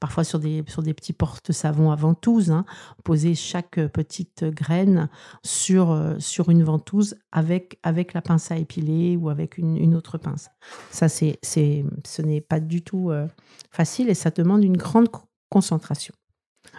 parfois 0.00 0.24
sur 0.24 0.38
des, 0.38 0.64
sur 0.66 0.82
des 0.82 0.94
petits 0.94 1.12
porte-savons 1.12 1.90
à 1.90 1.96
ventouse. 1.96 2.50
Hein. 2.50 2.64
Poser 3.04 3.34
chaque 3.34 3.80
petite 3.88 4.44
graine 4.44 5.08
sur, 5.42 5.73
euh, 5.82 6.18
sur 6.18 6.50
une 6.50 6.62
ventouse 6.62 7.16
avec, 7.32 7.78
avec 7.82 8.12
la 8.12 8.22
pince 8.22 8.50
à 8.50 8.56
épiler 8.56 9.16
ou 9.16 9.28
avec 9.28 9.58
une, 9.58 9.94
autre 9.94 10.18
pince. 10.18 10.50
Ça, 10.90 11.08
c'est, 11.08 11.38
c'est, 11.42 11.84
ce 12.04 12.22
n'est 12.22 12.40
pas 12.40 12.60
du 12.60 12.82
tout 12.82 13.10
euh, 13.10 13.26
facile 13.70 14.08
et 14.08 14.14
ça 14.14 14.30
demande 14.30 14.64
une 14.64 14.76
grande 14.76 15.08
concentration. 15.50 16.14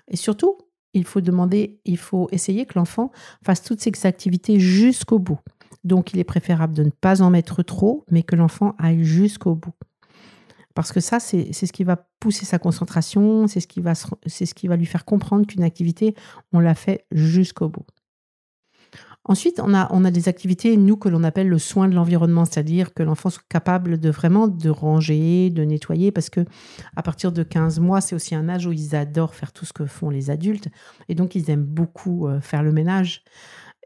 Et 0.08 0.16
surtout, 0.18 0.58
il 0.94 1.06
faut 1.06 1.22
demander, 1.22 1.80
il 1.86 1.98
faut 1.98 2.28
essayer 2.32 2.66
que 2.66 2.78
l'enfant 2.78 3.12
fasse 3.44 3.64
toutes 3.64 3.82
ces 3.82 3.92
activités 4.06 4.60
jusqu'au 4.60 5.20
bout. 5.20 5.40
Donc, 5.84 6.14
il 6.14 6.20
est 6.20 6.24
préférable 6.24 6.74
de 6.74 6.84
ne 6.84 6.90
pas 6.90 7.22
en 7.22 7.30
mettre 7.30 7.62
trop, 7.62 8.06
mais 8.10 8.24
que 8.24 8.36
l'enfant 8.36 8.75
aille 8.80 9.04
jusqu'au 9.04 9.56
bout. 9.56 9.74
Parce 10.74 10.92
que 10.92 11.00
ça, 11.00 11.20
c'est 11.20 11.54
ce 11.54 11.72
qui 11.72 11.84
va 11.86 12.08
pousser 12.20 12.46
sa 12.46 12.60
concentration, 12.60 13.48
c'est 13.48 13.62
ce, 13.62 13.68
qui 13.68 13.80
va, 13.80 13.94
ce 13.96 14.54
qui 14.54 14.68
va 14.68 14.75
lui 14.75 14.86
faire 14.86 15.06
comprendre 15.06 15.48
qu'une 15.48 15.64
activité, 15.64 16.16
on 16.52 16.60
l'a 16.60 16.75
fait 16.75 17.06
jusqu'au 17.12 17.70
bout. 17.70 17.86
Ensuite, 19.27 19.60
on 19.60 19.74
a, 19.74 19.88
on 19.91 20.05
a 20.05 20.12
des 20.12 20.29
activités, 20.29 20.77
nous, 20.77 20.98
que 20.98 21.10
l'on 21.10 21.24
appelle 21.24 21.50
le 21.50 21.58
soin 21.58 21.88
de 21.88 21.96
l'environnement, 21.96 22.46
c'est-à-dire 22.46 22.94
que 22.94 23.01
l'enfant 23.01 23.32
soit 23.32 23.44
capable 23.50 24.00
de 24.00 24.10
vraiment 24.12 24.48
de 24.48 24.70
ranger, 24.70 25.50
de 25.50 25.63
nettoyer, 25.63 26.12
parce 26.12 26.29
que 26.29 26.41
à 26.96 27.01
partir 27.01 27.32
de 27.32 27.41
15 27.41 27.79
mois, 27.79 28.01
c'est 28.01 28.15
aussi 28.15 28.36
un 28.36 28.48
âge 28.50 28.67
où 28.67 28.72
ils 28.72 28.96
adorent 28.96 29.34
faire 29.34 29.51
tout 29.51 29.65
ce 29.65 29.74
que 29.74 29.86
font 29.86 30.12
les 30.12 30.29
adultes, 30.29 30.70
et 31.10 31.15
donc 31.15 31.34
ils 31.34 31.50
aiment 31.50 31.65
beaucoup 31.65 32.27
euh, 32.27 32.39
faire 32.39 32.62
le 32.62 32.72
ménage. 32.72 33.24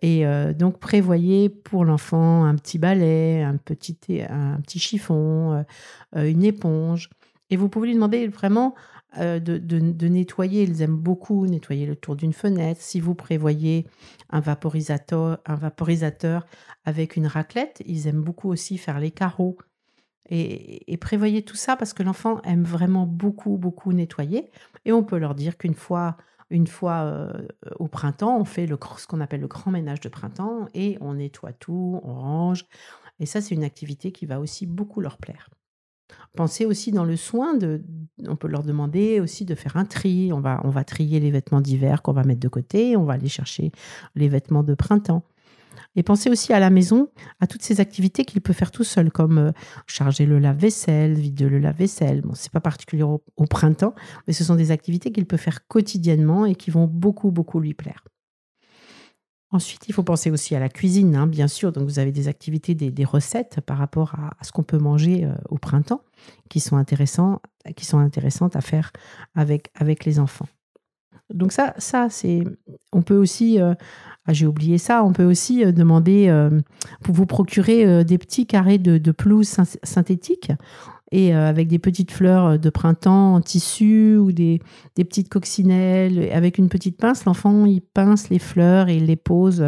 Et 0.01 0.25
euh, 0.25 0.53
donc, 0.53 0.79
prévoyez 0.79 1.49
pour 1.49 1.85
l'enfant 1.85 2.43
un 2.43 2.55
petit 2.55 2.77
balai, 2.77 3.41
un 3.41 3.57
petit, 3.57 3.97
un 4.29 4.59
petit 4.61 4.79
chiffon, 4.79 5.65
euh, 6.15 6.29
une 6.29 6.43
éponge. 6.43 7.09
Et 7.49 7.57
vous 7.57 7.69
pouvez 7.69 7.87
lui 7.87 7.95
demander 7.95 8.27
vraiment 8.27 8.75
de, 9.17 9.37
de, 9.37 10.07
nettoyer. 10.07 10.63
Ils 10.63 10.81
aiment 10.81 10.97
beaucoup 10.97 11.45
nettoyer 11.47 11.85
le 11.85 11.95
tour 11.95 12.15
d'une 12.15 12.33
fenêtre. 12.33 12.81
Si 12.81 12.99
vous 12.99 13.15
prévoyez 13.15 13.87
un 14.29 14.39
vaporisateur, 14.39 15.39
un 15.45 15.55
vaporisateur 15.55 16.45
avec 16.85 17.15
une 17.15 17.27
raclette, 17.27 17.81
ils 17.85 18.07
aiment 18.07 18.21
beaucoup 18.21 18.49
aussi 18.49 18.77
faire 18.77 18.99
les 18.99 19.11
carreaux. 19.11 19.57
Et, 20.29 20.91
et 20.91 20.97
prévoyez 20.97 21.41
tout 21.41 21.55
ça 21.55 21.75
parce 21.75 21.93
que 21.93 22.03
l'enfant 22.03 22.41
aime 22.43 22.63
vraiment 22.63 23.07
beaucoup, 23.07 23.57
beaucoup 23.57 23.93
nettoyer. 23.93 24.51
Et 24.85 24.91
on 24.91 25.03
peut 25.03 25.17
leur 25.17 25.33
dire 25.33 25.57
qu'une 25.57 25.73
fois 25.73 26.17
une 26.49 26.67
fois 26.67 27.03
euh, 27.03 27.47
au 27.77 27.87
printemps, 27.87 28.39
on 28.39 28.45
fait 28.45 28.65
le, 28.65 28.77
ce 28.97 29.07
qu'on 29.07 29.21
appelle 29.21 29.41
le 29.41 29.47
grand 29.47 29.71
ménage 29.71 29.99
de 29.99 30.09
printemps 30.09 30.67
et 30.73 30.97
on 31.01 31.15
nettoie 31.15 31.53
tout, 31.53 31.99
on 32.03 32.13
range. 32.13 32.65
Et 33.19 33.25
ça, 33.25 33.41
c'est 33.41 33.53
une 33.53 33.63
activité 33.63 34.11
qui 34.11 34.25
va 34.25 34.39
aussi 34.39 34.65
beaucoup 34.65 35.01
leur 35.01 35.17
plaire. 35.17 35.49
Pensez 36.35 36.65
aussi 36.65 36.91
dans 36.91 37.05
le 37.05 37.15
soin, 37.15 37.55
de, 37.55 37.81
on 38.27 38.35
peut 38.35 38.47
leur 38.47 38.63
demander 38.63 39.19
aussi 39.19 39.45
de 39.45 39.55
faire 39.55 39.77
un 39.77 39.85
tri. 39.85 40.31
On 40.33 40.39
va, 40.39 40.61
on 40.63 40.69
va 40.69 40.83
trier 40.83 41.19
les 41.19 41.31
vêtements 41.31 41.61
d'hiver 41.61 42.01
qu'on 42.01 42.13
va 42.13 42.23
mettre 42.23 42.39
de 42.39 42.47
côté, 42.47 42.95
on 42.95 43.03
va 43.03 43.13
aller 43.13 43.29
chercher 43.29 43.71
les 44.15 44.29
vêtements 44.29 44.63
de 44.63 44.73
printemps. 44.73 45.23
Et 45.95 46.03
pensez 46.03 46.29
aussi 46.29 46.53
à 46.53 46.59
la 46.59 46.69
maison, 46.69 47.09
à 47.39 47.47
toutes 47.47 47.63
ces 47.63 47.79
activités 47.79 48.25
qu'il 48.25 48.41
peut 48.41 48.53
faire 48.53 48.71
tout 48.71 48.83
seul, 48.83 49.11
comme 49.11 49.37
euh, 49.37 49.51
charger 49.87 50.25
le 50.25 50.39
lave-vaisselle, 50.39 51.13
vider 51.13 51.49
le 51.49 51.59
lave-vaisselle. 51.59 52.21
Bon, 52.21 52.33
c'est 52.35 52.51
pas 52.51 52.61
particulier 52.61 53.03
au, 53.03 53.21
printemps, 53.49 53.95
mais 54.27 54.33
ce 54.33 54.43
sont 54.43 54.55
des 54.55 54.71
activités 54.71 55.11
qu'il 55.11 55.25
peut 55.25 55.37
faire 55.37 55.67
quotidiennement 55.67 56.45
et 56.45 56.55
qui 56.55 56.69
vont 56.69 56.85
beaucoup, 56.85 57.31
beaucoup 57.31 57.59
lui 57.59 57.73
plaire. 57.73 58.03
Ensuite, 59.51 59.87
il 59.87 59.93
faut 59.93 60.03
penser 60.03 60.29
aussi 60.29 60.55
à 60.55 60.59
la 60.59 60.69
cuisine, 60.69 61.15
hein, 61.15 61.25
bien 61.25 61.47
sûr. 61.47 61.71
Donc, 61.71 61.85
vous 61.85 61.97
avez 61.97 62.11
des 62.11 62.27
activités, 62.27 62.75
des, 62.75 63.05
recettes 63.05 63.61
par 63.65 63.79
rapport 63.79 64.13
à, 64.15 64.43
ce 64.43 64.51
qu'on 64.51 64.63
peut 64.63 64.77
manger 64.77 65.25
euh, 65.25 65.33
au 65.49 65.57
printemps, 65.57 66.01
qui 66.49 66.59
sont, 66.59 66.77
intéressants, 66.77 67.41
qui 67.75 67.85
sont 67.85 67.97
intéressantes 67.97 68.55
à 68.55 68.61
faire 68.61 68.91
avec, 69.33 69.71
avec 69.75 70.05
les 70.05 70.19
enfants. 70.19 70.47
Donc 71.31 71.51
ça, 71.51 71.75
ça 71.77 72.07
c'est, 72.09 72.43
on 72.91 73.03
peut 73.03 73.17
aussi, 73.17 73.61
euh, 73.61 73.75
ah, 74.25 74.33
j'ai 74.33 74.47
oublié 74.47 74.79
ça, 74.79 75.03
on 75.03 75.13
peut 75.13 75.25
aussi 75.25 75.63
euh, 75.63 75.71
demander 75.71 76.27
pour 77.03 77.13
vous 77.13 77.27
procurer 77.27 78.03
des 78.03 78.17
petits 78.17 78.47
carrés 78.47 78.79
de, 78.79 79.11
pelouse 79.11 79.55
synthétique 79.83 80.51
et 81.11 81.33
avec 81.33 81.67
des 81.67 81.79
petites 81.79 82.11
fleurs 82.11 82.59
de 82.59 82.69
printemps 82.69 83.35
en 83.35 83.41
tissu 83.41 84.17
ou 84.17 84.31
des, 84.31 84.61
petites 84.95 85.29
coccinelles. 85.29 86.29
Avec 86.31 86.57
une 86.57 86.69
petite 86.69 86.97
pince, 86.97 87.25
l'enfant, 87.25 87.65
il 87.65 87.81
pince 87.81 88.29
les 88.29 88.39
fleurs 88.39 88.89
et 88.89 88.97
il 88.97 89.05
les 89.05 89.15
pose 89.15 89.63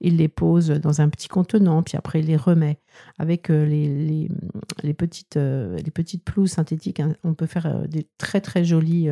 il 0.00 0.16
les 0.16 0.28
pose 0.28 0.68
dans 0.68 1.00
un 1.00 1.08
petit 1.08 1.28
contenant, 1.28 1.82
puis 1.82 1.96
après 1.96 2.20
il 2.20 2.26
les 2.26 2.36
remet. 2.36 2.78
Avec 3.18 3.50
euh, 3.50 3.64
les, 3.64 4.94
petites, 4.94 5.36
euh, 5.36 5.76
les 5.76 5.90
petites 5.90 6.24
pelouses 6.24 6.52
synthétiques, 6.52 7.00
hein, 7.00 7.14
on 7.24 7.34
peut 7.34 7.46
faire 7.46 7.66
euh, 7.66 7.86
des 7.86 8.08
très 8.18 8.40
très 8.40 8.64
jolis 8.64 9.08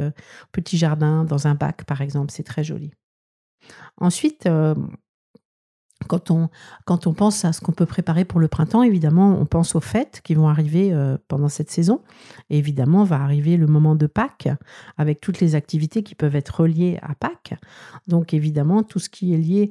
petits 0.53 0.79
jardins 0.79 1.25
dans 1.25 1.47
un 1.47 1.55
bac, 1.55 1.85
par 1.85 2.01
exemple, 2.01 2.33
c'est 2.33 2.43
très 2.43 2.65
joli. 2.65 2.93
Ensuite, 3.99 4.49
quand 6.07 6.31
on, 6.31 6.49
pense 7.15 7.45
à 7.45 7.53
ce 7.53 7.61
qu'on 7.61 7.73
peut 7.73 7.87
préparer 7.87 8.25
pour 8.25 8.39
le 8.39 8.49
printemps, 8.49 8.83
évidemment, 8.83 9.39
on 9.41 9.47
pense 9.47 9.75
aux 9.75 9.81
fêtes 9.81 10.21
qui 10.23 10.35
vont 10.35 10.49
arriver 10.49 10.93
euh, 10.93 11.17
pendant 11.29 11.49
cette 11.49 11.71
saison. 11.71 12.03
Et 12.51 12.59
évidemment, 12.59 13.05
va 13.05 13.21
arriver 13.21 13.57
le 13.57 13.67
moment 13.67 13.95
de 13.95 14.07
Pâques, 14.07 14.49
avec 14.99 15.21
toutes 15.21 15.41
les 15.41 15.55
activités 15.55 16.03
qui 16.03 16.15
peuvent 16.15 16.37
être 16.37 16.61
reliées 16.61 16.99
à 17.03 17.15
Pâques. 17.15 17.55
Donc, 18.07 18.35
évidemment, 18.35 18.83
tout 18.83 18.99
ce 18.99 19.09
qui 19.09 19.35
est 19.35 19.39
lié 19.39 19.71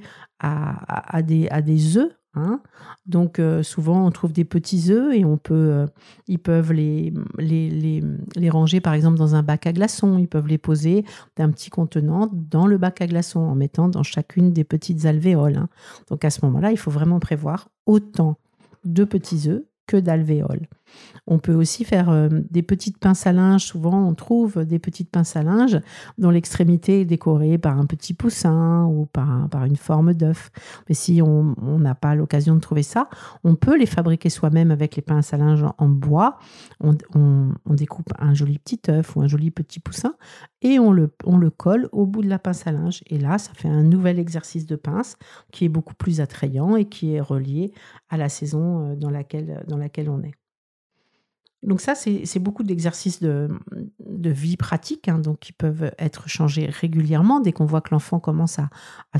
des, 1.21 1.47
à 1.49 1.61
des 1.61 1.97
œufs, 1.97 2.11
Hein. 2.35 2.59
Donc 3.05 3.39
euh, 3.39 3.63
souvent 3.63 4.05
on 4.05 4.11
trouve 4.11 4.33
des 4.33 4.45
petits 4.45 4.91
œufs 4.91 5.13
et 5.13 5.23
on 5.23 5.37
peut, 5.37 5.53
euh, 5.53 5.87
ils 6.27 6.39
peuvent 6.39 6.73
les, 6.73 7.13
les, 7.37 8.03
les, 8.35 8.49
ranger 8.49 8.81
par 8.81 8.93
exemple 8.93 9.17
dans 9.17 9.35
un 9.35 9.43
bac 9.43 9.67
à 9.67 9.73
glaçons. 9.73 10.17
Ils 10.17 10.27
peuvent 10.27 10.47
les 10.47 10.57
poser 10.57 11.05
d'un 11.37 11.49
petit 11.49 11.69
contenant 11.69 12.29
dans 12.31 12.67
le 12.67 12.77
bac 12.77 13.01
à 13.01 13.07
glaçons 13.07 13.39
en 13.39 13.55
mettant 13.55 13.87
dans 13.87 14.03
chacune 14.03 14.51
des 14.51 14.63
petites 14.63 15.05
alvéoles. 15.05 15.57
Hein. 15.57 15.69
Donc 16.09 16.25
à 16.25 16.29
ce 16.29 16.43
moment-là, 16.45 16.71
il 16.71 16.77
faut 16.77 16.91
vraiment 16.91 17.19
prévoir 17.19 17.69
autant 17.85 18.37
de 18.83 19.03
petits 19.03 19.49
œufs 19.49 19.63
que 19.87 19.97
d'alvéoles. 19.97 20.67
On 21.27 21.39
peut 21.39 21.53
aussi 21.53 21.85
faire 21.85 22.09
euh, 22.09 22.29
des 22.51 22.61
petites 22.61 22.97
pinces 22.97 23.25
à 23.25 23.33
linge. 23.33 23.65
Souvent, 23.65 24.07
on 24.07 24.13
trouve 24.13 24.63
des 24.65 24.79
petites 24.79 25.09
pinces 25.09 25.35
à 25.35 25.43
linge 25.43 25.79
dont 26.17 26.29
l'extrémité 26.29 27.01
est 27.01 27.05
décorée 27.05 27.57
par 27.57 27.79
un 27.79 27.85
petit 27.85 28.13
poussin 28.13 28.85
ou 28.85 29.05
par, 29.05 29.65
une 29.65 29.75
forme 29.75 30.13
d'œuf. 30.13 30.51
Mais 30.87 30.95
si 30.95 31.21
on 31.21 31.55
n'a 31.79 31.95
pas 31.95 32.15
l'occasion 32.15 32.55
de 32.55 32.59
trouver 32.59 32.83
ça, 32.83 33.09
on 33.43 33.55
peut 33.55 33.77
les 33.77 33.85
fabriquer 33.85 34.29
soi-même 34.29 34.71
avec 34.71 34.95
les 34.95 35.01
pinces 35.01 35.33
à 35.33 35.37
linge 35.37 35.65
en, 35.77 35.87
bois. 35.87 36.37
On, 36.81 36.95
découpe 37.65 38.13
un 38.19 38.33
joli 38.33 38.57
petit 38.57 38.79
œuf 38.89 39.15
ou 39.15 39.21
un 39.21 39.27
joli 39.27 39.51
petit 39.51 39.79
poussin 39.79 40.15
et 40.61 40.79
on 40.79 40.91
le, 40.91 41.09
colle 41.49 41.89
au 41.91 42.05
bout 42.05 42.21
de 42.21 42.29
la 42.29 42.39
pince 42.39 42.65
à 42.67 42.71
linge. 42.71 43.03
Et 43.07 43.17
là, 43.17 43.37
ça 43.37 43.51
fait 43.53 43.67
un 43.67 43.83
nouvel 43.83 44.19
exercice 44.19 44.65
de 44.65 44.75
pince 44.75 45.17
qui 45.51 45.65
est 45.65 45.69
beaucoup 45.69 45.95
plus 45.95 46.21
attrayant 46.21 46.75
et 46.75 46.85
qui 46.85 47.13
est 47.13 47.21
relié 47.21 47.73
à 48.09 48.17
la 48.17 48.29
saison 48.29 48.91
euh, 48.91 48.95
dans 48.95 49.09
laquelle 49.09 50.09
on 50.09 50.23
est. 50.23 50.33
Donc 51.63 51.81
ça, 51.81 51.95
c'est 51.95 52.39
beaucoup 52.39 52.63
d'exercices 52.63 53.21
de, 53.21 53.49
vie 53.99 54.55
pratique, 54.55 55.07
hein, 55.07 55.17
donc 55.17 55.39
qui 55.39 55.51
peuvent 55.51 55.91
être 55.97 56.29
changés 56.29 56.67
régulièrement. 56.67 57.39
Dès 57.39 57.53
qu'on 57.53 57.65
voit 57.65 57.81
que 57.81 57.89
l'enfant 57.91 58.19
commence 58.19 58.59
à, 58.59 58.69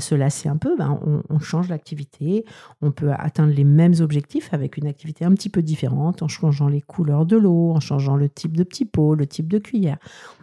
se 0.00 0.14
lasser 0.14 0.48
un 0.48 0.56
peu, 0.56 0.76
ben 0.76 1.00
on, 1.28 1.38
change 1.40 1.68
l'activité. 1.68 2.44
On 2.82 2.92
peut 2.92 3.10
atteindre 3.12 3.52
les 3.52 3.64
mêmes 3.64 3.94
objectifs 4.00 4.54
avec 4.54 4.76
une 4.76 4.86
activité 4.86 5.24
un 5.24 5.32
petit 5.32 5.48
peu 5.48 5.62
différente, 5.62 6.22
en 6.22 6.28
changeant 6.28 6.68
les 6.68 6.82
couleurs 6.82 7.26
de 7.26 7.36
l'eau, 7.36 7.72
en 7.72 7.80
changeant 7.80 8.16
le 8.16 8.28
type 8.28 8.56
de 8.56 8.62
petit 8.62 8.84
pot, 8.84 9.14
le 9.14 9.26
type 9.26 9.48
de 9.48 9.58
cuillère. 9.58 9.98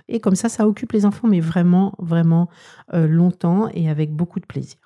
Et 0.09 0.19
comme 0.19 0.35
ça, 0.35 0.50
ça 0.50 0.67
occupe 0.67 0.91
les 0.91 1.05
enfants, 1.05 1.27
mais 1.27 1.39
vraiment, 1.39 1.93
vraiment 2.00 2.50
euh, 2.93 3.07
longtemps 3.07 3.69
et 3.73 3.89
avec 3.89 4.13
beaucoup 4.13 4.39
de 4.39 4.45
plaisir. 4.45 4.77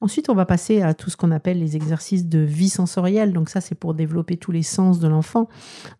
Ensuite, 0.00 0.28
on 0.28 0.34
va 0.34 0.46
passer 0.46 0.82
à 0.82 0.94
tout 0.94 1.10
ce 1.10 1.16
qu'on 1.16 1.30
appelle 1.30 1.58
les 1.58 1.76
exercices 1.76 2.26
de 2.26 2.38
vie 2.38 2.68
sensorielle. 2.68 3.32
Donc 3.32 3.48
ça, 3.48 3.60
c'est 3.60 3.74
pour 3.74 3.94
développer 3.94 4.36
tous 4.36 4.52
les 4.52 4.62
sens 4.62 5.00
de 5.00 5.08
l'enfant. 5.08 5.48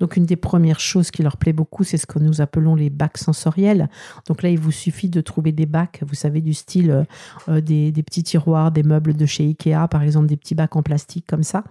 Donc 0.00 0.16
une 0.16 0.24
des 0.24 0.36
premières 0.36 0.80
choses 0.80 1.10
qui 1.10 1.22
leur 1.22 1.36
plaît 1.36 1.52
beaucoup, 1.52 1.84
c'est 1.84 1.96
ce 1.96 2.06
que 2.06 2.18
nous 2.18 2.40
appelons 2.40 2.74
les 2.74 2.90
bacs 2.90 3.18
sensoriels. 3.18 3.88
Donc 4.26 4.42
là, 4.42 4.50
il 4.50 4.58
vous 4.58 4.70
suffit 4.70 5.08
de 5.08 5.20
trouver 5.20 5.52
des 5.52 5.66
bacs, 5.66 6.02
vous 6.06 6.14
savez, 6.14 6.40
du 6.40 6.54
style 6.54 6.90
euh, 6.90 7.04
euh, 7.48 7.60
des, 7.60 7.92
petits 8.02 8.22
tiroirs, 8.22 8.70
des 8.70 8.82
meubles 8.82 9.14
de 9.14 9.26
chez 9.26 9.44
Ikea, 9.44 9.88
par 9.90 10.02
exemple, 10.02 10.26
des 10.26 10.36
petits 10.36 10.54
bacs 10.54 10.76
en 10.76 10.82
plastique 10.82 11.26
comme 11.26 11.42
ça. 11.42 11.64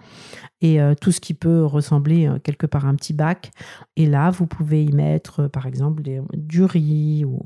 Et 0.62 0.82
euh, 0.82 0.96
tout 1.00 1.12
ce 1.12 1.20
qui 1.20 1.34
peut 1.34 1.66
ressembler 1.66 2.30
quelque 2.44 2.66
part 2.66 2.86
à 2.86 2.90
un 2.90 2.96
petit 2.96 3.14
bac. 3.14 3.52
Et 3.96 4.06
là, 4.06 4.32
vous 4.32 4.48
pouvez 4.48 4.84
y 4.84 4.92
mettre, 4.92 5.48
par 5.48 5.66
exemple, 5.66 6.04
du 6.34 6.64
riz 6.64 7.26
ou, 7.26 7.42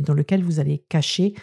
dans 0.00 0.14
lequel 0.14 0.42
vous 0.42 0.60
allez 0.60 0.84
cacher 0.88 1.34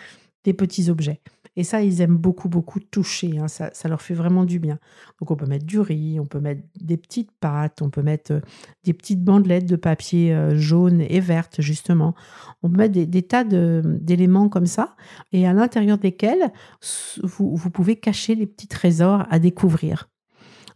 des 0.43 0.53
petits 0.53 0.89
objets. 0.89 1.19
Et 1.57 1.63
ça, 1.63 1.81
ils 1.81 2.01
aiment 2.01 2.17
beaucoup, 2.17 2.49
beaucoup 2.49 2.79
toucher. 2.79 3.39
Hein. 3.39 3.47
Ça, 3.47 3.89
leur 3.89 3.99
fait 3.99 4.13
vraiment 4.13 4.45
du 4.45 4.59
bien. 4.59 4.77
Donc, 5.19 5.31
on 5.31 5.35
peut 5.35 5.47
mettre 5.47 5.65
du 5.65 5.79
riz, 5.79 6.19
on 6.19 6.25
peut 6.27 6.39
mettre 6.39 6.61
des 6.79 6.97
petites 6.97 7.31
pâtes, 7.31 7.81
on 7.81 7.89
peut 7.89 8.03
mettre 8.03 8.31
euh, 8.31 8.41
des 8.83 8.93
petites 8.93 9.23
bandelettes 9.23 9.65
de 9.65 9.75
papier 9.75 10.35
euh, 10.35 10.55
jaune 10.55 11.01
et 11.01 11.19
verte, 11.19 11.59
justement. 11.59 12.13
On 12.61 12.69
peut 12.69 12.77
mettre 12.77 12.93
des, 12.93 13.23
tas 13.23 13.43
d'éléments 13.43 14.49
comme 14.49 14.67
ça, 14.67 14.95
et 15.31 15.47
à 15.47 15.53
l'intérieur 15.53 15.97
desquels 15.97 16.51
vous, 17.23 17.71
pouvez 17.71 17.95
cacher 17.95 18.35
les 18.35 18.45
petits 18.45 18.67
trésors 18.67 19.25
à 19.31 19.39
découvrir. 19.39 20.09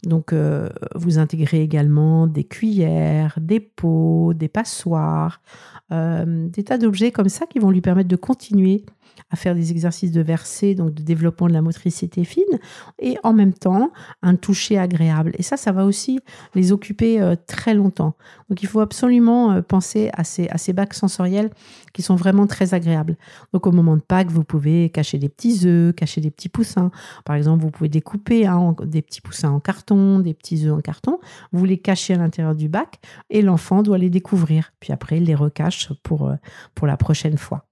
Donc, 0.02 0.32
euh, 0.32 0.68
vous 0.96 1.20
intégrez 1.20 1.62
également 1.62 2.26
des 2.26 2.42
cuillères, 2.42 3.38
des 3.40 3.60
pots, 3.60 4.34
des 4.34 4.48
passoires, 4.48 5.42
des 5.90 6.64
tas 6.64 6.78
d'objets 6.78 7.12
comme 7.12 7.28
ça 7.28 7.46
qui 7.46 7.58
vont 7.60 7.70
lui 7.70 7.82
permettre 7.82 8.08
de 8.08 8.16
continuer 8.16 8.84
à 9.30 9.36
faire 9.36 9.54
des 9.54 9.70
exercices 9.70 10.12
de 10.12 10.20
versée, 10.20 10.74
donc 10.74 10.94
de 10.94 11.02
développement 11.02 11.48
de 11.48 11.52
la 11.52 11.62
motricité 11.62 12.24
fine, 12.24 12.58
et 12.98 13.16
en 13.22 13.32
même 13.32 13.52
temps 13.52 13.90
un 14.22 14.36
toucher 14.36 14.78
agréable. 14.78 15.32
Et 15.38 15.42
ça, 15.42 15.56
ça 15.56 15.72
va 15.72 15.84
aussi 15.84 16.20
les 16.54 16.72
occuper 16.72 17.20
euh, 17.20 17.34
très 17.46 17.74
longtemps. 17.74 18.14
Donc 18.48 18.62
il 18.62 18.68
faut 18.68 18.80
absolument 18.80 19.52
euh, 19.52 19.62
penser 19.62 20.10
à 20.12 20.24
ces, 20.24 20.48
à 20.48 20.58
ces 20.58 20.72
bacs 20.72 20.94
sensoriels 20.94 21.50
qui 21.92 22.02
sont 22.02 22.16
vraiment 22.16 22.46
très 22.46 22.74
agréables. 22.74 23.16
Donc 23.52 23.66
au 23.66 23.72
moment 23.72 23.96
de 23.96 24.02
Pâques, 24.02 24.30
vous 24.30 24.44
pouvez 24.44 24.90
cacher 24.90 25.18
des 25.18 25.28
petits 25.28 25.66
œufs, 25.66 25.94
cacher 25.94 26.20
des 26.20 26.30
petits 26.30 26.48
poussins. 26.48 26.90
Par 27.24 27.36
exemple, 27.36 27.62
vous 27.62 27.70
pouvez 27.70 27.88
découper 27.88 28.46
hein, 28.46 28.74
des 28.84 29.02
petits 29.02 29.20
poussins 29.20 29.50
en 29.50 29.60
carton, 29.60 30.18
des 30.18 30.34
petits 30.34 30.66
œufs 30.66 30.74
en 30.74 30.80
carton. 30.80 31.18
Vous 31.52 31.64
les 31.64 31.78
cachez 31.78 32.14
à 32.14 32.18
l'intérieur 32.18 32.54
du 32.54 32.68
bac 32.68 33.00
et 33.30 33.42
l'enfant 33.42 33.82
doit 33.82 33.98
les 33.98 34.10
découvrir. 34.10 34.72
Puis 34.80 34.92
après, 34.92 35.18
il 35.18 35.24
les 35.24 35.34
recache 35.34 35.92
pour, 36.02 36.28
euh, 36.28 36.34
pour 36.74 36.86
la 36.86 36.96
prochaine 36.96 37.38
fois. 37.38 37.64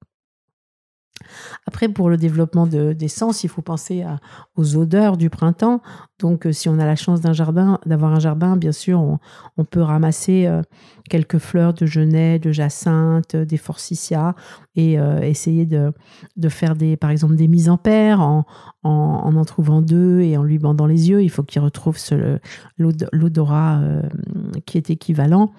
Après, 1.66 1.88
pour 1.88 2.10
le 2.10 2.16
développement 2.16 2.66
de, 2.66 2.92
des 2.92 3.08
sens, 3.08 3.44
il 3.44 3.48
faut 3.48 3.62
penser 3.62 4.04
aux 4.56 4.76
odeurs 4.76 5.16
du 5.16 5.30
printemps. 5.30 5.80
Donc, 6.20 6.46
euh, 6.46 6.52
si 6.52 6.68
on 6.68 6.78
a 6.78 6.84
la 6.84 6.96
chance 6.96 7.20
d'un 7.20 7.32
jardin, 7.32 7.78
d'avoir 7.86 8.12
un 8.12 8.20
jardin, 8.20 8.56
bien 8.56 8.72
sûr, 8.72 9.00
on, 9.00 9.64
peut 9.64 9.80
ramasser 9.80 10.46
euh, 10.46 10.62
quelques 11.08 11.38
fleurs 11.38 11.74
de 11.74 11.86
genêt, 11.86 12.38
de 12.38 12.52
jacinthe, 12.52 13.36
des 13.36 13.56
forsythias 13.56 14.34
et 14.76 14.98
euh, 14.98 15.20
essayer 15.20 15.66
de, 15.66 15.92
faire 16.48 16.76
des, 16.76 16.96
par 16.96 17.10
exemple, 17.10 17.36
des 17.36 17.48
mises 17.48 17.68
en 17.68 17.76
paire 17.76 18.20
en 18.20 18.44
en, 18.82 19.44
trouvant 19.44 19.82
deux 19.82 20.20
et 20.20 20.36
en 20.36 20.42
lui 20.42 20.58
bandant 20.58 20.86
les 20.86 21.08
yeux. 21.10 21.22
Il 21.22 21.30
faut 21.30 21.42
qu'il 21.42 21.60
retrouve 21.60 21.96
l'odorat 22.78 23.80
qui 24.66 24.78
est 24.78 24.90
équivalent. 24.90 25.52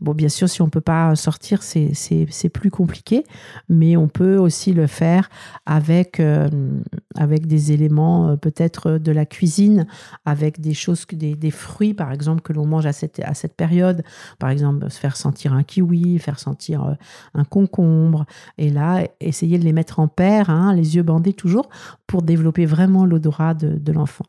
Bon, 0.00 0.12
bien 0.12 0.28
sûr, 0.28 0.46
si 0.48 0.60
on 0.60 0.66
ne 0.66 0.70
peut 0.70 0.82
pas 0.82 1.16
sortir, 1.16 1.62
c'est 1.62 2.48
plus 2.52 2.70
compliqué, 2.70 3.24
mais 3.70 3.96
on 3.96 4.08
peut 4.08 4.36
aussi 4.36 4.74
le 4.74 4.86
faire 4.86 5.30
avec, 5.64 6.20
euh, 6.20 6.48
avec 7.14 7.46
des 7.46 7.72
éléments 7.72 8.28
euh, 8.28 8.36
peut-être 8.36 8.98
de 8.98 9.12
la 9.12 9.24
cuisine, 9.24 9.86
avec 10.26 10.60
des 10.60 10.74
choses, 10.74 11.06
des, 11.10 11.34
des 11.34 11.50
fruits, 11.50 11.94
par 11.94 12.12
exemple, 12.12 12.42
que 12.42 12.52
l'on 12.52 12.66
mange 12.66 12.84
à 12.84 12.92
cette, 12.92 13.20
à 13.20 13.32
cette 13.32 13.54
période. 13.54 14.02
Par 14.38 14.50
exemple, 14.50 14.90
se 14.90 14.98
faire 14.98 15.16
sentir 15.16 15.54
un 15.54 15.62
kiwi, 15.62 16.18
faire 16.18 16.38
sentir 16.38 16.84
euh, 16.84 16.92
un 17.32 17.44
concombre. 17.44 18.26
Et 18.58 18.68
là, 18.68 19.02
essayer 19.20 19.58
de 19.58 19.64
les 19.64 19.72
mettre 19.72 19.98
en 19.98 20.08
paire, 20.08 20.50
hein, 20.50 20.74
les 20.74 20.96
yeux 20.96 21.02
bandés 21.04 21.32
toujours, 21.32 21.70
pour 22.06 22.20
développer 22.20 22.66
vraiment 22.66 23.06
l'odorat 23.06 23.54
de, 23.54 23.78
de 23.78 23.92
l'enfant. 23.92 24.26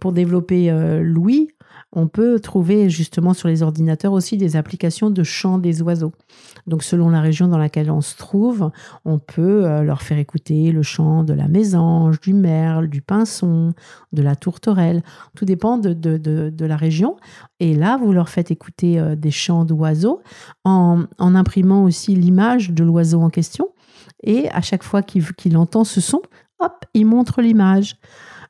Pour 0.00 0.12
développer 0.12 0.72
l'ouïe, 1.00 1.48
on 1.92 2.08
peut 2.08 2.40
trouver 2.40 2.88
justement 2.88 3.34
sur 3.34 3.48
les 3.48 3.62
ordinateurs 3.62 4.12
aussi 4.12 4.36
des 4.36 4.56
applications 4.56 5.10
de 5.10 5.22
chant 5.22 5.58
des 5.58 5.82
oiseaux. 5.82 6.12
Donc 6.66 6.82
selon 6.82 7.10
la 7.10 7.20
région 7.20 7.48
dans 7.48 7.58
laquelle 7.58 7.90
on 7.90 8.00
se 8.00 8.16
trouve, 8.16 8.70
on 9.04 9.18
peut 9.18 9.66
euh, 9.66 9.82
leur 9.82 10.02
faire 10.02 10.18
écouter 10.18 10.72
le 10.72 10.82
chant 10.82 11.22
de 11.22 11.34
la 11.34 11.48
mésange, 11.48 12.20
du 12.20 12.32
merle, 12.32 12.88
du 12.88 13.02
pinson, 13.02 13.74
de 14.12 14.22
la 14.22 14.36
tourterelle. 14.36 15.02
Tout 15.36 15.44
dépend 15.44 15.76
de, 15.76 16.64
la 16.64 16.76
région. 16.76 17.16
Et 17.60 17.74
là, 17.74 17.98
vous 17.98 18.12
leur 18.12 18.28
faites 18.28 18.50
écouter 18.50 18.98
euh, 18.98 19.14
des 19.14 19.30
chants 19.30 19.64
d'oiseaux 19.64 20.22
en, 20.64 21.04
imprimant 21.18 21.84
aussi 21.84 22.14
l'image 22.14 22.70
de 22.70 22.84
l'oiseau 22.84 23.20
en 23.20 23.30
question. 23.30 23.68
Et 24.22 24.48
à 24.50 24.60
chaque 24.62 24.82
fois 24.82 25.02
qu'il 25.02 25.56
entend 25.56 25.84
ce 25.84 26.00
son, 26.00 26.22
hop, 26.58 26.84
il 26.94 27.06
montre 27.06 27.42
l'image. 27.42 27.96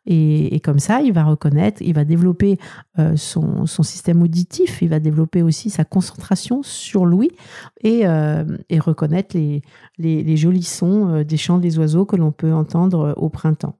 Et, 0.04 0.58
comme 0.60 0.80
ça, 0.80 1.00
il 1.00 1.12
va 1.12 1.24
reconnaître, 1.24 1.80
il 1.80 1.94
va 1.94 2.04
développer 2.04 2.58
euh, 2.98 3.16
son, 3.16 3.66
système 3.66 4.22
auditif, 4.22 4.82
il 4.82 4.88
va 4.88 4.98
développer 4.98 5.42
aussi 5.42 5.70
sa 5.70 5.84
concentration 5.84 6.62
sur 6.62 7.06
l'ouïe 7.06 7.30
et, 7.82 8.06
euh, 8.06 8.44
reconnaître 8.80 9.36
les, 9.36 10.36
jolis 10.36 10.64
sons 10.64 11.08
euh, 11.08 11.24
des 11.24 11.36
chants 11.36 11.58
des 11.58 11.78
oiseaux 11.78 12.04
que 12.04 12.16
l'on 12.16 12.32
peut 12.32 12.52
entendre 12.52 13.14
au 13.16 13.28
printemps. 13.28 13.78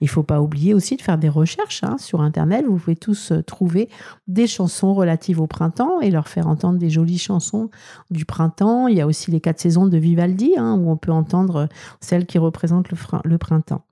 Il 0.00 0.04
ne 0.04 0.10
faut 0.10 0.22
pas 0.22 0.40
oublier 0.40 0.74
aussi 0.74 0.96
de 0.96 1.02
faire 1.02 1.18
des 1.18 1.28
recherches 1.28 1.84
hein, 1.84 1.96
sur 1.98 2.22
Internet. 2.22 2.64
Vous 2.66 2.76
pouvez 2.76 2.96
tous 2.96 3.32
trouver 3.46 3.88
des 4.26 4.46
chansons 4.46 4.94
relatives 4.94 5.40
au 5.40 5.46
printemps 5.46 6.00
et 6.00 6.10
leur 6.10 6.28
faire 6.28 6.48
entendre 6.48 6.78
des 6.78 6.90
jolies 6.90 7.18
chansons 7.18 7.70
du 8.10 8.24
printemps. 8.24 8.88
Il 8.88 8.96
y 8.96 9.00
a 9.00 9.06
aussi 9.06 9.30
les 9.30 9.40
quatre 9.40 9.60
saisons 9.60 9.86
de 9.86 9.96
Vivaldi, 9.96 10.54
hein, 10.56 10.76
où 10.76 10.90
on 10.90 10.96
peut 10.96 11.12
entendre 11.12 11.68
celles 12.00 12.26
qui 12.26 12.38
représentent 12.38 12.88
le, 12.90 13.38
printemps. 13.38 13.85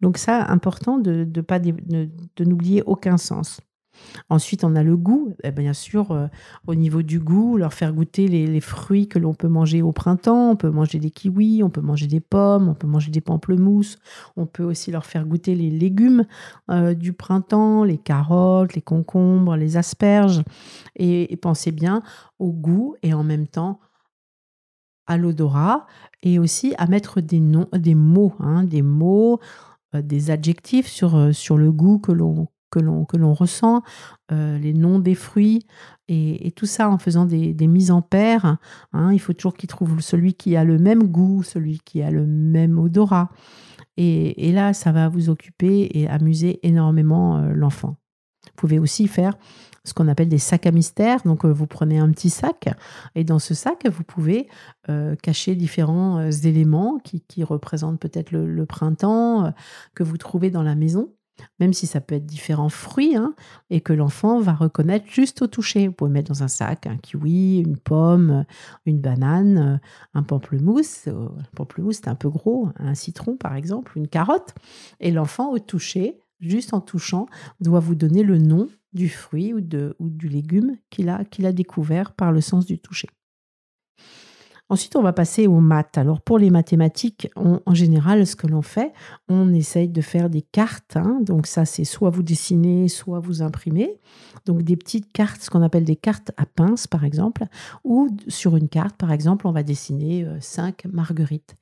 Donc 0.00 0.18
ça, 0.18 0.44
important 0.50 0.98
de, 0.98 1.26
n'oublier 2.40 2.82
aucun 2.86 3.16
sens. 3.16 3.60
Ensuite, 4.28 4.64
on 4.64 4.76
a 4.76 4.82
le 4.82 4.96
goût. 4.96 5.34
Eh 5.42 5.50
bien 5.50 5.72
sûr, 5.72 6.12
euh, 6.12 6.28
au 6.66 6.74
niveau 6.74 7.02
du 7.02 7.18
goût, 7.18 7.56
leur 7.56 7.72
faire 7.72 7.92
goûter 7.92 8.28
les, 8.28 8.60
fruits 8.60 9.08
que 9.08 9.18
l'on 9.18 9.34
peut 9.34 9.48
manger 9.48 9.82
au 9.82 9.92
printemps. 9.92 10.50
On 10.50 10.56
peut 10.56 10.70
manger 10.70 10.98
des 10.98 11.10
kiwis, 11.10 11.62
on 11.62 11.70
peut 11.70 11.80
manger 11.80 12.06
des 12.06 12.20
pommes, 12.20 12.68
on 12.68 12.74
peut 12.74 12.86
manger 12.86 13.10
des 13.10 13.20
pamplemousses. 13.20 13.98
On 14.36 14.46
peut 14.46 14.62
aussi 14.62 14.90
leur 14.90 15.06
faire 15.06 15.26
goûter 15.26 15.54
les 15.54 15.70
légumes 15.70 16.24
euh, 16.70 16.94
du 16.94 17.12
printemps, 17.12 17.84
les 17.84 17.98
carottes, 17.98 18.74
les 18.74 18.82
concombres, 18.82 19.56
les 19.56 19.76
asperges. 19.76 20.42
Et, 20.96 21.36
pensez 21.42 21.70
bien 21.70 22.02
au 22.38 22.52
goût 22.52 22.96
et 23.02 23.14
en 23.14 23.22
même 23.22 23.46
temps 23.46 23.80
à 25.06 25.16
l'odorat 25.16 25.86
et 26.22 26.38
aussi 26.38 26.74
à 26.78 26.86
mettre 26.86 27.20
des 27.20 27.40
noms, 27.40 27.68
des 27.72 27.94
mots, 27.94 28.34
hein, 28.40 28.64
des 28.64 28.82
mots, 28.82 29.40
des 29.94 30.30
adjectifs 30.30 30.86
sur, 30.86 31.34
sur 31.34 31.56
le 31.56 31.72
goût 31.72 31.98
que 31.98 32.12
l'on 32.12 32.48
que 32.70 32.78
l'on, 32.78 33.04
que 33.04 33.16
l'on 33.16 33.34
ressent, 33.34 33.82
euh, 34.32 34.58
les 34.58 34.72
noms 34.72 34.98
des 34.98 35.14
fruits, 35.14 35.66
et, 36.08 36.52
tout 36.52 36.66
ça 36.66 36.88
en 36.88 36.98
faisant 36.98 37.26
des, 37.26 37.54
mises 37.66 37.90
en 37.90 38.02
paire. 38.02 38.56
Hein. 38.92 39.12
il 39.12 39.20
faut 39.20 39.32
toujours 39.32 39.54
qu'il 39.54 39.68
trouve 39.68 40.00
celui 40.00 40.34
qui 40.34 40.56
a 40.56 40.64
le 40.64 40.78
même 40.78 41.04
goût, 41.04 41.42
celui 41.42 41.80
qui 41.80 42.02
a 42.02 42.10
le 42.10 42.26
même 42.26 42.78
odorat. 42.78 43.30
Et, 43.96 44.52
là, 44.52 44.72
ça 44.72 44.92
va 44.92 45.08
vous 45.08 45.28
occuper 45.28 45.90
et 45.92 46.08
amuser 46.08 46.60
énormément 46.62 47.38
euh, 47.38 47.52
l'enfant. 47.52 47.96
Vous 48.44 48.52
pouvez 48.56 48.78
aussi 48.78 49.06
faire 49.06 49.34
ce 49.84 49.94
qu'on 49.94 50.08
appelle 50.08 50.28
des 50.28 50.38
sacs 50.38 50.66
à 50.66 50.70
mystère. 50.70 51.22
Donc, 51.24 51.44
euh, 51.44 51.52
vous 51.52 51.66
prenez 51.66 51.98
un 51.98 52.10
petit 52.10 52.30
sac 52.30 52.68
et 53.14 53.24
dans 53.24 53.38
ce 53.38 53.54
sac, 53.54 53.86
vous 53.86 54.04
pouvez 54.04 54.48
cacher 55.22 55.54
différents 55.54 56.30
éléments 56.30 56.98
qui, 56.98 57.44
représentent 57.44 58.00
peut-être 58.00 58.32
le 58.32 58.66
printemps 58.66 59.52
que 59.94 60.02
vous 60.02 60.16
trouvez 60.16 60.50
dans 60.50 60.62
la 60.62 60.74
maison 60.74 61.10
même 61.60 61.72
si 61.72 61.86
ça 61.86 62.00
peut 62.00 62.14
être 62.14 62.26
différents 62.26 62.68
fruits, 62.68 63.16
hein, 63.16 63.34
et 63.70 63.80
que 63.80 63.92
l'enfant 63.92 64.40
va 64.40 64.52
reconnaître 64.52 65.06
juste 65.08 65.42
au 65.42 65.46
toucher. 65.46 65.88
Vous 65.88 65.94
pouvez 65.94 66.10
mettre 66.10 66.32
dans 66.32 66.42
un 66.42 66.48
sac 66.48 66.86
un 66.86 66.96
kiwi, 66.96 67.58
une 67.58 67.76
pomme, 67.76 68.44
une 68.86 69.00
banane, 69.00 69.80
un 70.14 70.22
pamplemousse. 70.22 71.08
Un 71.08 71.12
euh, 71.12 71.28
pamplemousse, 71.54 71.96
c'est 71.96 72.08
un 72.08 72.14
peu 72.14 72.28
gros, 72.28 72.68
un 72.76 72.94
citron 72.94 73.36
par 73.36 73.54
exemple, 73.54 73.92
une 73.96 74.08
carotte. 74.08 74.54
Et 75.00 75.10
l'enfant 75.10 75.50
au 75.50 75.58
toucher, 75.58 76.20
juste 76.40 76.74
en 76.74 76.80
touchant, 76.80 77.26
doit 77.60 77.80
vous 77.80 77.94
donner 77.94 78.22
le 78.22 78.38
nom 78.38 78.68
du 78.92 79.08
fruit 79.08 79.54
ou, 79.54 79.60
du 79.60 80.28
légume 80.28 80.76
qu'il 80.90 81.08
a, 81.08 81.24
qu'il 81.24 81.46
a 81.46 81.52
découvert 81.52 82.12
par 82.12 82.32
le 82.32 82.40
sens 82.40 82.66
du 82.66 82.78
toucher. 82.78 83.08
Ensuite, 84.70 84.96
on 84.96 85.02
va 85.02 85.14
passer 85.14 85.46
aux 85.46 85.60
maths. 85.60 85.96
Alors, 85.96 86.20
pour 86.20 86.38
les 86.38 86.50
mathématiques, 86.50 87.30
en 87.36 87.72
général, 87.72 88.26
ce 88.26 88.36
que 88.36 88.46
l'on 88.46 88.60
fait, 88.60 88.92
on 89.26 89.54
essaye 89.54 89.88
de 89.88 90.02
faire 90.02 90.28
des 90.28 90.42
cartes. 90.42 90.98
Hein. 90.98 91.20
Donc, 91.22 91.46
ça, 91.46 91.64
c'est 91.64 91.84
soit 91.84 92.10
vous 92.10 92.22
dessinez, 92.22 92.88
soit 92.88 93.18
vous 93.18 93.40
imprimez. 93.40 93.98
Donc, 94.44 94.62
des 94.62 94.76
petites 94.76 95.10
cartes, 95.10 95.40
ce 95.40 95.48
qu'on 95.48 95.62
appelle 95.62 95.84
des 95.84 95.96
cartes 95.96 96.32
à 96.36 96.44
pince, 96.44 96.86
par 96.86 97.04
exemple. 97.04 97.46
Ou 97.84 98.08
sur 98.28 98.56
une 98.56 98.68
carte, 98.68 98.96
par 98.96 99.10
exemple, 99.10 99.46
on 99.46 99.52
va 99.52 99.62
dessiner 99.62 100.24
euh, 100.24 100.36
cinq 100.40 100.84
marguerites. 100.84 101.56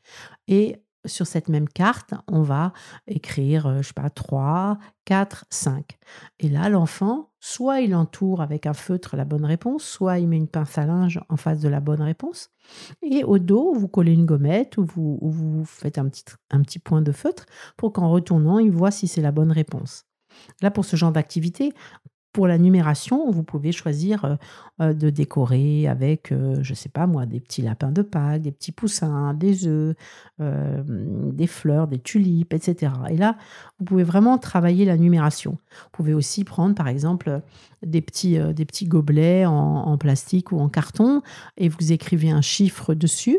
Et 0.48 0.82
sur 1.06 1.26
cette 1.26 1.48
même 1.48 1.68
carte, 1.68 2.14
on 2.28 2.42
va 2.42 2.72
écrire, 3.06 3.66
euh, 3.66 3.82
je 3.82 3.88
sais 3.88 3.94
pas, 3.94 4.10
3, 4.10 4.78
4, 5.04 5.46
5. 5.50 5.98
Et 6.40 6.48
là, 6.48 6.68
l'enfant, 6.68 7.30
soit 7.40 7.80
il 7.80 7.94
entoure 7.94 8.42
avec 8.42 8.66
un 8.66 8.74
feutre 8.74 9.16
la 9.16 9.24
bonne 9.24 9.44
réponse, 9.44 9.84
soit 9.84 10.18
il 10.18 10.28
met 10.28 10.36
une 10.36 10.48
pince 10.48 10.78
à 10.78 10.86
linge 10.86 11.20
en 11.28 11.36
face 11.36 11.60
de 11.60 11.68
la 11.68 11.80
bonne 11.80 12.02
réponse. 12.02 12.50
Et 13.02 13.24
au 13.24 13.38
dos, 13.38 13.72
vous 13.74 13.88
collez 13.88 14.12
une 14.12 14.26
gommette 14.26 14.76
ou 14.78 14.86
vous, 14.86 15.64
faites 15.64 15.98
un 15.98 16.08
petit, 16.08 16.24
un 16.50 16.62
petit 16.62 16.78
point 16.78 17.02
de 17.02 17.12
feutre 17.12 17.46
pour 17.76 17.92
qu'en 17.92 18.10
retournant, 18.10 18.58
il 18.58 18.70
voit 18.70 18.90
si 18.90 19.08
c'est 19.08 19.22
la 19.22 19.32
bonne 19.32 19.52
réponse. 19.52 20.04
Là, 20.60 20.70
pour 20.70 20.84
ce 20.84 20.96
genre 20.96 21.12
d'activité, 21.12 21.72
pour 22.36 22.46
la 22.46 22.58
numération, 22.58 23.30
vous 23.30 23.42
pouvez 23.42 23.72
choisir 23.72 24.26
euh, 24.26 24.34
euh, 24.82 24.92
de 24.92 25.08
décorer 25.08 25.88
avec, 25.88 26.32
euh, 26.32 26.58
je 26.60 26.72
ne 26.72 26.76
sais 26.76 26.90
pas 26.90 27.06
moi, 27.06 27.24
des 27.24 27.40
petits 27.40 27.62
lapins 27.62 27.90
de 27.90 28.02
Pâques, 28.02 28.42
des 28.42 28.52
petits 28.52 28.72
poussins, 28.72 29.32
des 29.32 29.66
œufs, 29.66 29.96
des 30.38 31.46
fleurs, 31.46 31.88
des 31.88 31.98
tulipes, 31.98 32.52
etc. 32.52 32.92
Et 33.08 33.16
là, 33.16 33.38
vous 33.78 33.86
pouvez 33.86 34.04
vraiment 34.04 34.36
travailler 34.36 34.84
la 34.84 34.98
numération. 34.98 35.52
Vous 35.52 35.88
pouvez 35.92 36.12
aussi 36.12 36.44
prendre, 36.44 36.74
par 36.74 36.88
exemple, 36.88 37.40
des 37.82 38.02
petits, 38.02 38.38
des 38.52 38.66
petits 38.66 38.86
gobelets 38.86 39.46
en, 39.46 39.96
plastique 39.96 40.52
ou 40.52 40.58
en 40.58 40.68
carton 40.68 41.22
et 41.56 41.70
vous 41.70 41.92
écrivez 41.92 42.30
un 42.30 42.42
chiffre 42.42 42.92
dessus 42.92 43.38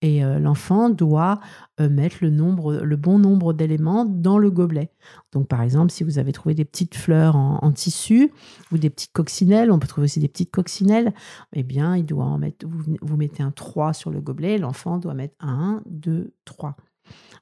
et 0.00 0.20
l'enfant 0.20 0.90
doit 0.90 1.40
mettre 1.80 2.18
le, 2.20 2.30
nombre, 2.30 2.76
le 2.76 2.96
bon 2.96 3.18
nombre 3.18 3.52
d'éléments 3.52 4.04
dans 4.04 4.38
le 4.38 4.50
gobelet. 4.50 4.92
Donc, 5.32 5.48
par 5.48 5.62
exemple, 5.62 5.90
si 5.90 6.04
vous 6.04 6.18
avez 6.18 6.32
trouvé 6.32 6.54
des 6.54 6.64
petites 6.64 6.94
fleurs 6.94 7.36
en, 7.36 7.72
tissu 7.72 8.32
ou 8.70 8.78
des 8.78 8.90
petites 8.90 9.12
coccinelles, 9.12 9.70
on 9.70 9.78
peut 9.78 9.88
trouver 9.88 10.04
aussi 10.04 10.20
des 10.20 10.28
petites 10.28 10.50
coccinelles, 10.50 11.12
eh 11.52 11.62
bien, 11.62 11.96
il 11.96 12.06
doit 12.06 12.24
en 12.24 12.38
mettre, 12.38 12.66
vous, 12.66 13.16
mettez 13.16 13.42
un 13.42 13.50
3 13.50 13.92
sur 13.92 14.10
le 14.10 14.20
gobelet, 14.20 14.58
l'enfant 14.58 14.98
doit 14.98 15.14
mettre 15.14 15.34
1, 15.40 15.82
2, 15.86 16.32
3. 16.44 16.76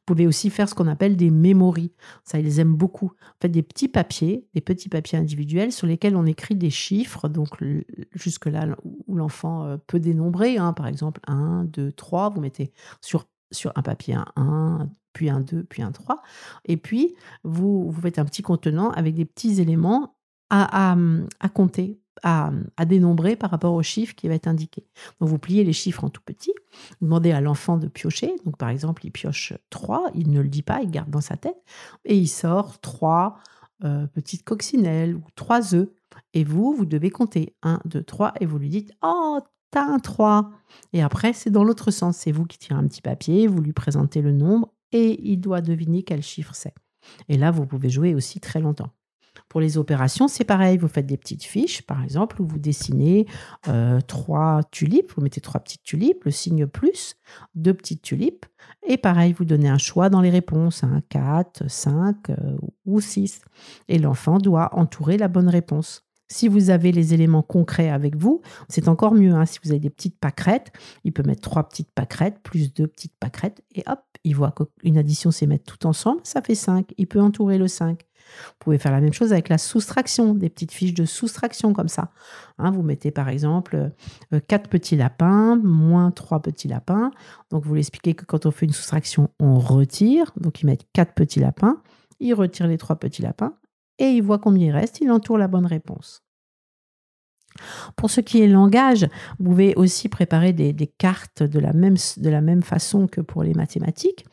Vous 0.06 0.14
pouvez 0.14 0.26
aussi 0.26 0.50
faire 0.50 0.68
ce 0.68 0.74
qu'on 0.74 0.86
appelle 0.86 1.16
des 1.16 1.30
mémories. 1.30 1.92
Ça, 2.24 2.38
ils 2.38 2.60
aiment 2.60 2.76
beaucoup. 2.76 3.06
En 3.06 3.40
fait, 3.42 3.48
des 3.48 3.62
petits 3.62 3.88
papiers, 3.88 4.46
des 4.54 4.60
petits 4.60 4.88
papiers 4.88 5.18
individuels 5.18 5.72
sur 5.72 5.86
lesquels 5.86 6.16
on 6.16 6.26
écrit 6.26 6.54
des 6.54 6.70
chiffres, 6.70 7.28
donc 7.28 7.48
jusque-là 8.14 8.76
où 8.84 9.16
l'enfant 9.16 9.64
euh, 9.64 9.76
peut 9.86 9.98
dénombrer. 10.00 10.58
Hein. 10.58 10.72
par 10.72 10.86
exemple, 10.86 11.20
1, 11.26 11.64
2, 11.64 11.92
3. 11.92 12.30
Vous 12.30 12.40
mettez 12.40 12.72
sur, 13.00 13.26
un 13.74 13.82
papier 13.82 14.14
un 14.14 14.26
1, 14.36 14.88
puis 15.12 15.28
un 15.28 15.40
2, 15.40 15.64
puis 15.64 15.82
un 15.82 15.92
3. 15.92 16.22
Et 16.66 16.76
puis, 16.76 17.16
vous, 17.42 17.90
vous 17.90 18.00
faites 18.00 18.18
un 18.18 18.24
petit 18.24 18.42
contenant 18.42 18.90
avec 18.90 19.14
des 19.14 19.24
petits 19.24 19.60
éléments 19.60 20.16
à, 20.50 20.96
à 21.40 21.48
compter 21.48 21.98
à, 22.22 22.50
dénombrer 22.86 23.36
par 23.36 23.50
rapport 23.50 23.74
au 23.74 23.82
chiffre 23.82 24.14
qui 24.14 24.28
va 24.28 24.34
être 24.34 24.46
indiqué. 24.46 24.86
Donc 25.20 25.28
vous 25.28 25.38
pliez 25.38 25.64
les 25.64 25.72
chiffres 25.72 26.04
en 26.04 26.10
tout 26.10 26.22
petit, 26.24 26.52
vous 27.00 27.06
demandez 27.06 27.32
à 27.32 27.40
l'enfant 27.40 27.76
de 27.76 27.88
piocher. 27.88 28.34
Donc 28.44 28.56
par 28.56 28.68
exemple, 28.68 29.04
il 29.04 29.10
pioche 29.10 29.52
3, 29.70 30.10
il 30.14 30.30
ne 30.30 30.40
le 30.40 30.48
dit 30.48 30.62
pas, 30.62 30.80
il 30.82 30.90
garde 30.90 31.10
dans 31.10 31.20
sa 31.20 31.36
tête, 31.36 31.62
et 32.04 32.16
il 32.16 32.28
sort 32.28 32.80
3 32.80 33.38
euh, 33.84 34.06
petites 34.06 34.44
coccinelles 34.44 35.14
ou 35.14 35.24
3 35.34 35.74
œufs. 35.74 35.88
Et 36.32 36.44
vous, 36.44 36.74
vous 36.74 36.86
devez 36.86 37.10
compter 37.10 37.54
1, 37.62 37.80
2, 37.84 38.02
3, 38.02 38.34
et 38.40 38.46
vous 38.46 38.58
lui 38.58 38.68
dites 38.68 38.92
Oh, 39.02 39.40
t'as 39.70 39.84
un 39.84 39.98
3. 39.98 40.50
Et 40.92 41.02
après, 41.02 41.32
c'est 41.32 41.50
dans 41.50 41.64
l'autre 41.64 41.90
sens. 41.90 42.16
C'est 42.16 42.32
vous 42.32 42.46
qui 42.46 42.58
tirez 42.58 42.78
un 42.78 42.86
petit 42.86 43.02
papier, 43.02 43.46
vous 43.46 43.60
lui 43.60 43.72
présentez 43.72 44.22
le 44.22 44.32
nombre, 44.32 44.72
et 44.92 45.20
il 45.30 45.38
doit 45.38 45.60
deviner 45.60 46.02
quel 46.02 46.22
chiffre 46.22 46.54
c'est. 46.54 46.74
Et 47.28 47.36
là, 47.36 47.50
vous 47.50 47.66
pouvez 47.66 47.90
jouer 47.90 48.14
aussi 48.14 48.40
très 48.40 48.60
longtemps. 48.60 48.90
Pour 49.48 49.60
les 49.60 49.78
opérations, 49.78 50.28
c'est 50.28 50.44
pareil. 50.44 50.78
Vous 50.78 50.88
faites 50.88 51.06
des 51.06 51.16
petites 51.16 51.44
fiches, 51.44 51.82
par 51.82 52.02
exemple, 52.02 52.40
où 52.40 52.46
vous 52.46 52.58
dessinez 52.58 53.26
euh, 53.68 54.00
trois 54.00 54.62
tulipes. 54.70 55.12
Vous 55.16 55.22
mettez 55.22 55.40
trois 55.40 55.60
petites 55.60 55.82
tulipes, 55.82 56.24
le 56.24 56.30
signe 56.30 56.66
plus, 56.66 57.16
deux 57.54 57.74
petites 57.74 58.02
tulipes. 58.02 58.46
Et 58.86 58.96
pareil, 58.96 59.32
vous 59.32 59.44
donnez 59.44 59.68
un 59.68 59.78
choix 59.78 60.08
dans 60.08 60.20
les 60.20 60.30
réponses, 60.30 60.82
4, 61.08 61.68
5 61.68 62.30
euh, 62.30 62.34
ou 62.84 63.00
6. 63.00 63.40
Et 63.88 63.98
l'enfant 63.98 64.38
doit 64.38 64.70
entourer 64.76 65.16
la 65.16 65.28
bonne 65.28 65.48
réponse. 65.48 66.06
Si 66.28 66.48
vous 66.48 66.70
avez 66.70 66.90
les 66.90 67.14
éléments 67.14 67.42
concrets 67.42 67.88
avec 67.88 68.16
vous, 68.16 68.42
c'est 68.68 68.88
encore 68.88 69.14
mieux. 69.14 69.32
Hein. 69.32 69.46
Si 69.46 69.60
vous 69.62 69.70
avez 69.70 69.78
des 69.78 69.90
petites 69.90 70.18
pâquerettes, 70.18 70.72
il 71.04 71.12
peut 71.12 71.22
mettre 71.22 71.42
trois 71.42 71.68
petites 71.68 71.92
pâquerettes 71.92 72.40
plus 72.42 72.74
deux 72.74 72.88
petites 72.88 73.14
pâquerettes 73.20 73.62
et 73.74 73.84
hop, 73.86 74.02
il 74.26 74.34
voit 74.34 74.52
qu'une 74.52 74.98
addition, 74.98 75.30
c'est 75.30 75.46
mettre 75.46 75.72
tout 75.72 75.86
ensemble, 75.86 76.20
ça 76.24 76.42
fait 76.42 76.56
5. 76.56 76.92
Il 76.98 77.06
peut 77.06 77.20
entourer 77.20 77.58
le 77.58 77.68
5. 77.68 78.02
Vous 78.02 78.54
pouvez 78.58 78.76
faire 78.76 78.90
la 78.90 79.00
même 79.00 79.12
chose 79.12 79.32
avec 79.32 79.48
la 79.48 79.56
soustraction, 79.56 80.34
des 80.34 80.50
petites 80.50 80.72
fiches 80.72 80.94
de 80.94 81.04
soustraction 81.04 81.72
comme 81.72 81.86
ça. 81.86 82.10
Hein, 82.58 82.72
vous 82.72 82.82
mettez 82.82 83.12
par 83.12 83.28
exemple 83.28 83.92
4 84.32 84.66
euh, 84.66 84.68
petits 84.68 84.96
lapins 84.96 85.54
moins 85.62 86.10
3 86.10 86.42
petits 86.42 86.66
lapins. 86.66 87.12
Donc 87.50 87.64
vous 87.64 87.74
l'expliquez 87.76 88.14
que 88.14 88.24
quand 88.24 88.46
on 88.46 88.50
fait 88.50 88.66
une 88.66 88.72
soustraction, 88.72 89.30
on 89.38 89.60
retire. 89.60 90.32
Donc 90.36 90.60
ils 90.60 90.66
mettent 90.66 90.88
4 90.92 91.14
petits 91.14 91.38
lapins, 91.38 91.80
ils 92.18 92.34
retirent 92.34 92.66
les 92.66 92.78
3 92.78 92.96
petits 92.96 93.22
lapins 93.22 93.54
et 94.00 94.06
ils 94.06 94.22
voient 94.22 94.40
combien 94.40 94.66
il 94.66 94.72
reste, 94.72 95.00
il 95.00 95.12
entoure 95.12 95.38
la 95.38 95.46
bonne 95.46 95.66
réponse. 95.66 96.25
Pour 97.96 98.10
ce 98.10 98.20
qui 98.20 98.42
est 98.42 98.46
langage, 98.46 99.08
vous 99.38 99.50
pouvez 99.50 99.74
aussi 99.76 100.08
préparer 100.08 100.52
des, 100.52 100.74
cartes 100.86 101.42
de 101.42 101.58
la, 101.58 101.72
même, 101.72 101.96
de 102.16 102.30
la, 102.30 102.40
même, 102.40 102.62
façon 102.62 103.06
que 103.06 103.20
pour 103.20 103.42
les 103.42 103.54
mathématiques, 103.54 104.26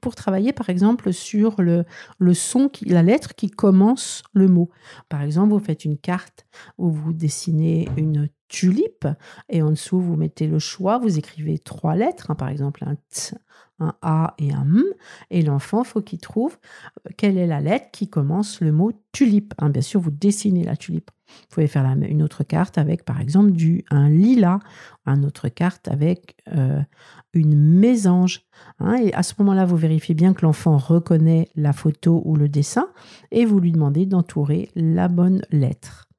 pour 0.00 0.14
travailler 0.14 0.52
par 0.52 0.70
exemple 0.70 1.12
sur 1.12 1.60
le, 1.60 1.84
le 2.18 2.34
son, 2.34 2.70
la 2.86 3.02
lettre 3.02 3.34
qui 3.34 3.50
commence 3.50 4.22
le 4.32 4.48
mot. 4.48 4.70
Par 5.08 5.22
exemple, 5.22 5.52
vous 5.52 5.58
faites 5.58 5.84
une 5.84 5.98
carte 5.98 6.46
où 6.78 6.90
vous 6.90 7.12
dessinez 7.12 7.88
une 7.96 8.28
tulipe. 8.50 9.06
Et 9.48 9.62
en 9.62 9.70
dessous, 9.70 10.00
vous 10.00 10.16
mettez 10.16 10.46
le 10.46 10.58
choix, 10.58 10.98
vous 10.98 11.18
écrivez 11.18 11.58
trois 11.58 11.96
lettres, 11.96 12.30
hein, 12.30 12.34
par 12.34 12.48
exemple 12.48 12.84
un 12.84 12.96
T, 12.96 13.36
un 13.78 13.94
A 14.02 14.34
et 14.38 14.52
un 14.52 14.62
M. 14.62 14.84
Et 15.30 15.42
l'enfant, 15.42 15.84
faut 15.84 16.02
qu'il 16.02 16.20
trouve 16.20 16.58
euh, 17.06 17.10
quelle 17.16 17.38
est 17.38 17.46
la 17.46 17.60
lettre 17.60 17.90
qui 17.92 18.10
commence 18.10 18.60
le 18.60 18.72
mot 18.72 18.92
tulipe. 19.12 19.54
Hein. 19.58 19.70
bien 19.70 19.82
sûr, 19.82 20.00
vous 20.00 20.10
dessinez 20.10 20.64
la 20.64 20.76
tulipe. 20.76 21.10
Vous 21.42 21.54
pouvez 21.54 21.66
faire 21.66 21.86
une 21.86 22.22
autre 22.22 22.44
carte 22.44 22.78
avec, 22.78 23.04
par 23.04 23.20
exemple, 23.20 23.52
du, 23.52 23.84
un 23.90 24.08
lilas, 24.08 24.60
une 25.06 25.24
autre 25.24 25.48
carte 25.48 25.88
avec 25.88 26.36
euh, 26.54 26.80
une 27.32 27.56
mésange. 27.56 28.42
Hein. 28.78 28.96
et 28.96 29.12
à 29.14 29.22
ce 29.22 29.34
moment-là, 29.38 29.64
vous 29.64 29.76
vérifiez 29.76 30.14
bien 30.14 30.34
que 30.34 30.42
l'enfant 30.42 30.76
reconnaît 30.76 31.48
la 31.56 31.72
photo 31.72 32.22
ou 32.24 32.36
le 32.36 32.48
dessin 32.48 32.88
et 33.30 33.44
vous 33.44 33.58
lui 33.58 33.72
demandez 33.72 34.06
d'entourer 34.06 34.70
la 34.74 35.08
bonne 35.08 35.42
lettre. 35.50 36.10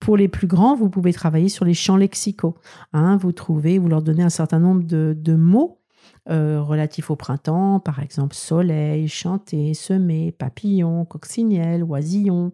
Pour 0.00 0.16
les 0.16 0.28
plus 0.28 0.46
grands, 0.46 0.74
vous 0.74 0.88
pouvez 0.88 1.12
travailler 1.12 1.50
sur 1.50 1.66
les 1.66 1.74
champs 1.74 1.96
lexicaux. 1.96 2.56
Hein. 2.94 3.18
vous 3.18 3.32
trouvez, 3.32 3.78
vous 3.78 3.88
leur 3.88 4.02
donnez 4.02 4.22
un 4.22 4.30
certain 4.30 4.58
nombre 4.58 4.82
de, 4.82 5.34
mots 5.34 5.78
euh, 6.30 6.62
relatifs 6.62 7.10
au 7.10 7.16
printemps, 7.16 7.80
par 7.80 8.00
exemple 8.00 8.34
soleil, 8.34 9.08
chanter, 9.08 9.74
semer, 9.74 10.32
papillon, 10.32 11.04
coccinelle, 11.04 11.84
oisillon, 11.84 12.52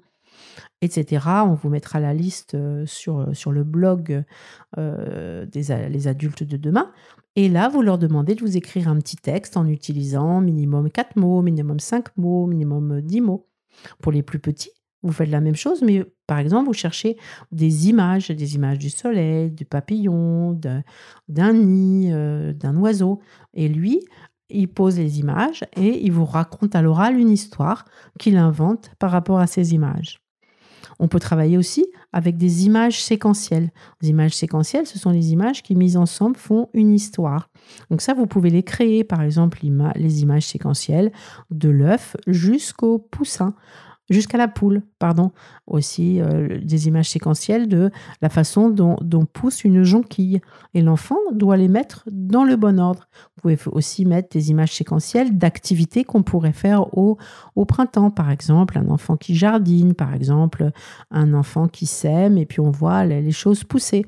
etc. 0.80 1.26
On 1.46 1.54
vous 1.54 1.68
mettra 1.68 2.00
la 2.00 2.14
liste 2.14 2.54
euh, 2.54 2.84
sur, 2.86 3.20
euh, 3.20 3.34
sur 3.34 3.52
le 3.52 3.64
blog 3.64 4.24
des 4.76 5.88
les 5.90 6.08
adultes 6.08 6.42
de 6.42 6.56
demain. 6.56 6.92
Et 7.34 7.48
là, 7.48 7.68
vous 7.68 7.82
leur 7.82 7.98
demandez 7.98 8.34
de 8.34 8.40
vous 8.40 8.56
écrire 8.56 8.88
un 8.88 8.96
petit 8.98 9.16
texte 9.16 9.56
en 9.56 9.66
utilisant 9.66 10.40
minimum 10.40 10.90
4 10.90 11.16
mots, 11.16 11.42
minimum 11.42 11.80
5 11.80 12.16
mots, 12.16 12.46
minimum 12.46 13.00
10 13.00 13.20
mots. 13.20 13.48
Pour 14.00 14.12
les 14.12 14.22
plus 14.22 14.38
petits, 14.38 14.70
vous 15.02 15.12
faites 15.12 15.30
la 15.30 15.40
même 15.40 15.54
chose, 15.54 15.82
mais 15.82 16.04
par 16.26 16.38
exemple, 16.38 16.66
vous 16.66 16.74
cherchez 16.74 17.16
des 17.52 17.88
images, 17.88 18.28
des 18.28 18.54
images 18.54 18.78
du 18.78 18.90
soleil, 18.90 19.50
du 19.50 19.64
papillon, 19.64 20.58
d'un 21.28 21.52
nid, 21.52 22.10
euh, 22.12 22.52
d'un 22.52 22.76
oiseau. 22.76 23.20
Et 23.54 23.68
lui, 23.68 24.00
il 24.48 24.68
pose 24.68 24.98
les 24.98 25.20
images 25.20 25.64
et 25.76 26.04
il 26.04 26.12
vous 26.12 26.24
raconte 26.24 26.74
à 26.74 26.82
l'oral 26.82 27.18
une 27.18 27.30
histoire 27.30 27.84
qu'il 28.18 28.36
invente 28.36 28.90
par 28.98 29.10
rapport 29.10 29.38
à 29.38 29.46
ces 29.46 29.74
images. 29.74 30.25
On 30.98 31.08
peut 31.08 31.20
travailler 31.20 31.58
aussi 31.58 31.86
avec 32.12 32.36
des 32.36 32.66
images 32.66 33.02
séquentielles. 33.02 33.70
Les 34.00 34.08
images 34.08 34.34
séquentielles, 34.34 34.86
ce 34.86 34.98
sont 34.98 35.10
les 35.10 35.32
images 35.32 35.62
qui, 35.62 35.74
mises 35.74 35.96
ensemble, 35.96 36.36
font 36.36 36.68
une 36.72 36.92
histoire. 36.92 37.50
Donc 37.90 38.00
ça, 38.00 38.14
vous 38.14 38.26
pouvez 38.26 38.50
les 38.50 38.62
créer, 38.62 39.04
par 39.04 39.22
exemple, 39.22 39.58
les 39.94 40.22
images 40.22 40.46
séquentielles 40.46 41.12
de 41.50 41.68
l'œuf 41.68 42.16
jusqu'au 42.26 42.98
poussin 42.98 43.54
jusqu'à 44.10 44.38
la 44.38 44.48
poule, 44.48 44.82
pardon. 44.98 45.32
Aussi 45.66 46.20
euh, 46.20 46.60
des 46.62 46.88
images 46.88 47.10
séquentielles 47.10 47.68
de 47.68 47.90
la 48.22 48.28
façon 48.28 48.70
dont, 48.70 48.96
pousse 49.32 49.64
une 49.64 49.82
jonquille. 49.82 50.40
Et 50.74 50.82
l'enfant 50.82 51.18
doit 51.32 51.56
les 51.56 51.68
mettre 51.68 52.04
dans 52.10 52.44
le 52.44 52.56
bon 52.56 52.78
ordre. 52.78 53.08
Vous 53.36 53.42
pouvez 53.42 53.58
aussi 53.66 54.04
mettre 54.04 54.28
des 54.30 54.50
images 54.50 54.72
séquentielles 54.72 55.36
d'activités 55.36 56.04
qu'on 56.04 56.22
pourrait 56.22 56.52
faire 56.52 56.96
au, 56.96 57.18
printemps. 57.66 58.10
Par 58.10 58.30
exemple, 58.30 58.78
un 58.78 58.88
enfant 58.88 59.16
qui 59.16 59.34
jardine, 59.34 59.94
par 59.94 60.14
exemple, 60.14 60.70
un 61.10 61.34
enfant 61.34 61.68
qui 61.68 61.86
sème, 61.86 62.38
et 62.38 62.46
puis 62.46 62.60
on 62.60 62.70
voit 62.70 63.04
les 63.04 63.32
choses 63.32 63.64
pousser. 63.64 64.06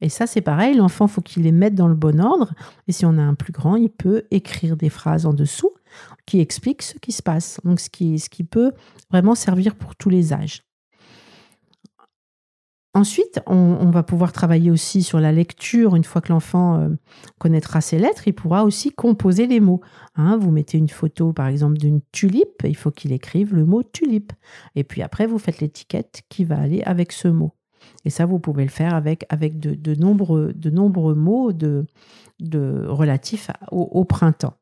Et 0.00 0.08
ça, 0.08 0.26
c'est 0.26 0.40
pareil, 0.40 0.76
l'enfant, 0.76 1.06
faut 1.06 1.20
qu'il 1.20 1.44
les 1.44 1.52
mette 1.52 1.76
dans 1.76 1.86
le 1.86 1.94
bon 1.94 2.20
ordre. 2.20 2.54
Et 2.88 2.92
si 2.92 3.06
on 3.06 3.16
a 3.18 3.22
un 3.22 3.34
plus 3.34 3.52
grand, 3.52 3.76
il 3.76 3.88
peut 3.88 4.24
écrire 4.32 4.76
des 4.76 4.88
phrases 4.88 5.26
en 5.26 5.32
dessous 5.32 5.71
qui 6.32 6.40
expliquent 6.40 6.80
ce 6.80 6.98
qui 6.98 7.12
se 7.12 7.22
passe. 7.22 7.60
Donc, 7.62 7.78
ce 7.78 7.90
qui, 7.90 8.18
ce 8.18 8.30
qui 8.30 8.42
peut 8.42 8.72
vraiment 9.10 9.34
servir 9.34 9.74
pour 9.74 9.94
tous 9.96 10.08
les 10.08 10.32
âges. 10.32 10.62
Ensuite, 12.94 13.40
on, 13.46 13.90
va 13.90 14.02
pouvoir 14.02 14.32
travailler 14.32 14.70
aussi 14.70 15.02
sur 15.02 15.20
la 15.20 15.30
lecture. 15.30 15.94
Une 15.94 16.04
fois 16.04 16.22
que 16.22 16.32
l'enfant 16.32 16.80
euh, 16.80 16.88
connaîtra 17.38 17.82
ses 17.82 17.98
lettres, 17.98 18.28
il 18.28 18.32
pourra 18.32 18.64
aussi 18.64 18.92
composer 18.92 19.46
les 19.46 19.60
mots. 19.60 19.82
Hein, 20.14 20.38
vous 20.38 20.50
mettez 20.50 20.78
une 20.78 20.88
photo, 20.88 21.34
par 21.34 21.48
exemple, 21.48 21.76
d'une 21.76 22.00
tulipe, 22.12 22.62
il 22.64 22.76
faut 22.76 22.90
qu'il 22.90 23.12
écrive 23.12 23.54
le 23.54 23.66
mot 23.66 23.82
tulipe. 23.82 24.32
Et 24.74 24.84
puis 24.84 25.02
après, 25.02 25.26
vous 25.26 25.38
faites 25.38 25.60
l'étiquette 25.60 26.22
qui 26.30 26.44
va 26.44 26.58
aller 26.58 26.82
avec 26.84 27.12
ce 27.12 27.28
mot. 27.28 27.52
Et 28.06 28.10
ça, 28.10 28.24
vous 28.24 28.38
pouvez 28.38 28.64
le 28.64 28.70
faire 28.70 28.94
avec, 28.94 29.26
avec 29.28 29.60
de, 29.60 29.94
nombreux, 29.96 30.54
de 30.54 30.70
nombreux 30.70 31.14
mots 31.14 31.52
de 31.52 31.84
relatifs 32.40 33.50
au, 33.70 34.04
printemps. 34.06 34.54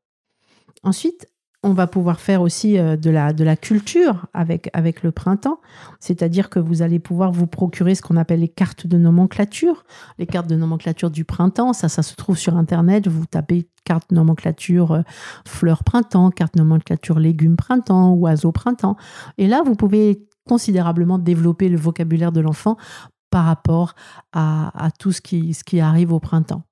Ensuite, 0.83 1.30
on 1.63 1.73
va 1.75 1.87
pouvoir 1.87 2.21
faire 2.21 2.41
aussi 2.41 2.79
euh, 2.79 2.97
de 2.97 3.11
la, 3.11 3.57
culture 3.57 4.27
avec, 4.33 4.71
le 5.03 5.13
printemps, 5.13 5.61
c'est-à-dire 5.99 6.49
que 6.49 6.59
vous 6.59 6.83
allez 6.83 6.99
pouvoir 6.99 7.33
vous 7.33 7.47
procurer 7.47 7.95
ce 7.95 8.03
qu'on 8.03 8.17
appelle 8.17 8.41
les 8.41 8.49
cartes 8.49 8.87
de 8.87 8.97
nomenclature, 8.97 9.85
les 10.19 10.27
cartes 10.27 10.49
de 10.49 10.57
nomenclature 10.57 11.11
du 11.11 11.25
printemps, 11.25 11.73
ça, 11.73 11.89
se 11.89 12.15
trouve 12.15 12.39
sur 12.39 12.57
Internet, 12.57 13.09
vous 13.09 13.27
tapez 13.27 13.69
carte 13.85 14.11
nomenclature 14.11 14.93
euh, 14.93 15.03
fleurs 15.47 15.85
printemps, 15.85 16.31
carte 16.31 16.57
nomenclature 16.57 17.19
légumes 17.19 17.57
printemps, 17.57 18.13
oiseaux 18.15 18.53
printemps, 18.53 18.97
et 19.37 19.47
là, 19.47 19.63
vous 19.65 19.75
pouvez 19.75 20.27
considérablement 20.49 21.19
développer 21.19 21.69
le 21.69 21.77
vocabulaire 21.77 22.33
de 22.33 22.41
l'enfant 22.41 22.77
par 23.31 23.45
rapport 23.45 23.95
à, 24.33 24.91
tout 24.99 25.13
ce 25.13 25.21
qui 25.21 25.81
arrive 25.81 26.13
au 26.13 26.19
printemps. 26.19 26.65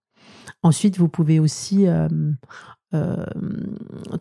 Ensuite, 0.63 0.99
vous 0.99 1.09
pouvez 1.09 1.39
aussi 1.39 1.87
euh, 1.87 2.09
euh, 2.95 3.25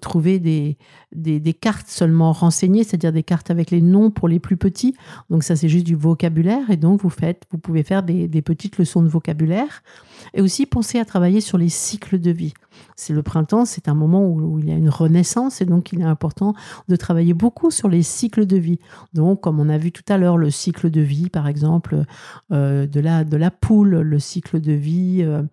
trouver 0.02 0.39
des, 0.39 1.54
cartes 1.60 1.88
seulement 1.88 2.32
renseignées, 2.32 2.84
c'est-à-dire 2.84 3.12
des 3.12 3.23
cartes 3.23 3.50
avec 3.50 3.71
les 3.71 3.82
noms 3.82 4.12
pour 4.12 4.28
les 4.28 4.39
plus 4.39 4.58
petits. 4.58 4.95
Donc 5.30 5.43
ça, 5.43 5.56
c'est 5.56 5.69
juste 5.69 5.86
du 5.86 5.95
vocabulaire. 5.95 6.69
Et 6.69 6.78
donc, 6.78 7.02
vous, 7.02 7.10
faites, 7.10 7.43
vous 7.52 7.58
pouvez 7.58 7.84
faire 7.84 8.04
des, 8.04 8.28
des 8.28 8.41
petites 8.41 8.78
leçons 8.78 9.02
de 9.02 9.08
vocabulaire. 9.08 9.82
Et 10.34 10.41
aussi, 10.41 10.65
penser 10.65 11.00
à 11.00 11.06
travailler 11.06 11.41
sur 11.41 11.58
les 11.58 11.69
cycles 11.69 12.19
de 12.19 12.32
vie. 12.32 12.54
C'est 12.95 13.13
le 13.13 13.23
printemps, 13.23 13.65
c'est 13.65 13.87
un 13.87 13.93
moment 13.93 14.25
où, 14.25 14.59
il 14.59 14.69
y 14.69 14.71
a 14.71 14.75
une 14.75 14.89
renaissance 14.89 15.61
et 15.61 15.65
donc 15.65 15.91
il 15.93 16.01
est 16.01 16.05
important 16.05 16.53
de 16.87 16.95
travailler 16.95 17.33
beaucoup 17.33 17.71
sur 17.71 17.89
les 17.89 18.03
cycles 18.03 18.45
de 18.45 18.57
vie. 18.57 18.79
Donc, 19.13 19.41
comme 19.41 19.59
on 19.59 19.69
a 19.69 19.77
vu 19.77 19.91
tout 19.91 20.03
à 20.09 20.17
l'heure, 20.17 20.37
le 20.37 20.49
cycle 20.49 20.89
de 20.89 21.01
vie, 21.01 21.29
par 21.29 21.47
exemple, 21.47 22.03
euh, 22.51 22.87
de, 22.87 22.99
la, 22.99 23.51
poule, 23.51 24.01
le 24.01 24.19
cycle 24.19 24.59
de 24.59 24.71
vie 24.71 25.19
euh, 25.21 25.43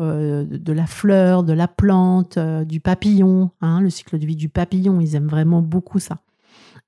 euh, 0.00 0.44
de 0.44 0.72
la 0.72 0.86
fleur, 0.86 1.42
de 1.44 1.52
la 1.52 1.68
plante, 1.68 2.38
du 2.38 2.80
papillon, 2.80 3.50
hein, 3.60 3.80
le 3.80 3.90
cycle 3.90 4.18
de 4.18 4.26
vie 4.26 4.36
du 4.36 4.48
papillon, 4.48 5.00
ils 5.00 5.14
aiment 5.14 5.28
vraiment 5.28 5.62
beaucoup 5.62 5.98
ça. 5.98 6.18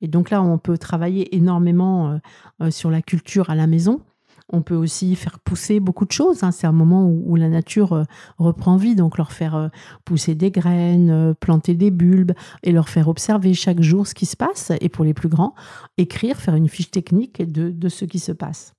Et 0.01 0.09
donc 0.09 0.31
là, 0.31 0.43
on 0.43 0.59
peut 0.59 0.79
travailler 0.79 1.35
énormément 1.35 2.21
sur 2.71 2.89
la 2.89 3.03
culture 3.03 3.51
à 3.51 3.57
la 3.57 3.67
maison. 3.67 4.01
On 4.51 4.63
peut 4.63 4.75
aussi 4.75 5.15
faire 5.15 5.39
pousser 5.41 5.81
beaucoup 5.81 6.05
de 6.05 6.13
choses. 6.13 6.43
Hein. 6.43 6.53
C'est 6.53 6.67
un 6.67 6.73
moment 6.73 7.07
où, 7.07 7.37
la 7.37 7.49
nature 7.49 8.05
reprend 8.39 8.77
vie, 8.77 8.95
donc 8.95 9.19
leur 9.19 9.33
faire 9.33 9.71
pousser 10.05 10.35
des 10.35 10.51
graines, 10.51 11.35
planter 11.39 11.75
des 11.75 11.91
bulbes 11.91 12.33
et 12.63 12.73
leur 12.73 12.89
faire 12.89 13.09
observer 13.09 13.55
chaque 13.55 13.83
jour 13.83 14.07
ce 14.07 14.15
qui 14.15 14.27
se 14.27 14.37
passe. 14.37 14.73
Et 14.81 14.89
pour 14.89 15.05
les 15.05 15.15
plus 15.15 15.29
grands, 15.29 15.55
écrire, 15.99 16.37
faire 16.39 16.55
une 16.55 16.69
fiche 16.69 16.91
technique 16.91 17.43
de 17.43 17.89
ce 17.89 18.05
qui 18.05 18.19
se 18.19 18.33
passe. 18.33 18.75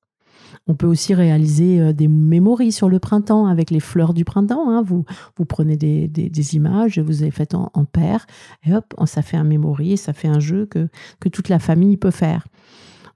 On 0.67 0.75
peut 0.75 0.88
aussi 0.88 1.13
réaliser 1.13 1.79
euh, 1.79 1.93
des 1.93 2.08
mémories 2.08 2.71
sur 2.71 2.89
le 2.89 2.99
printemps 2.99 3.47
avec 3.47 3.71
les 3.71 3.79
fleurs 3.79 4.13
du 4.13 4.25
printemps. 4.25 4.69
Hein. 4.69 4.84
Vous, 4.84 5.03
prenez 5.45 5.77
des, 5.77 6.55
images, 6.55 6.99
vous 6.99 7.23
les 7.23 7.32
faites 7.32 7.55
en, 7.55 7.69
paire, 7.86 8.25
et 8.65 8.73
hop, 8.73 8.93
ça 9.05 9.21
fait 9.21 9.38
un 9.38 9.43
mémorie, 9.43 9.97
ça 9.97 10.13
fait 10.13 10.27
un 10.27 10.39
jeu 10.39 10.65
que 10.65 11.29
toute 11.29 11.49
la 11.49 11.60
famille 11.60 11.97
peut 11.97 12.12
faire. 12.12 12.45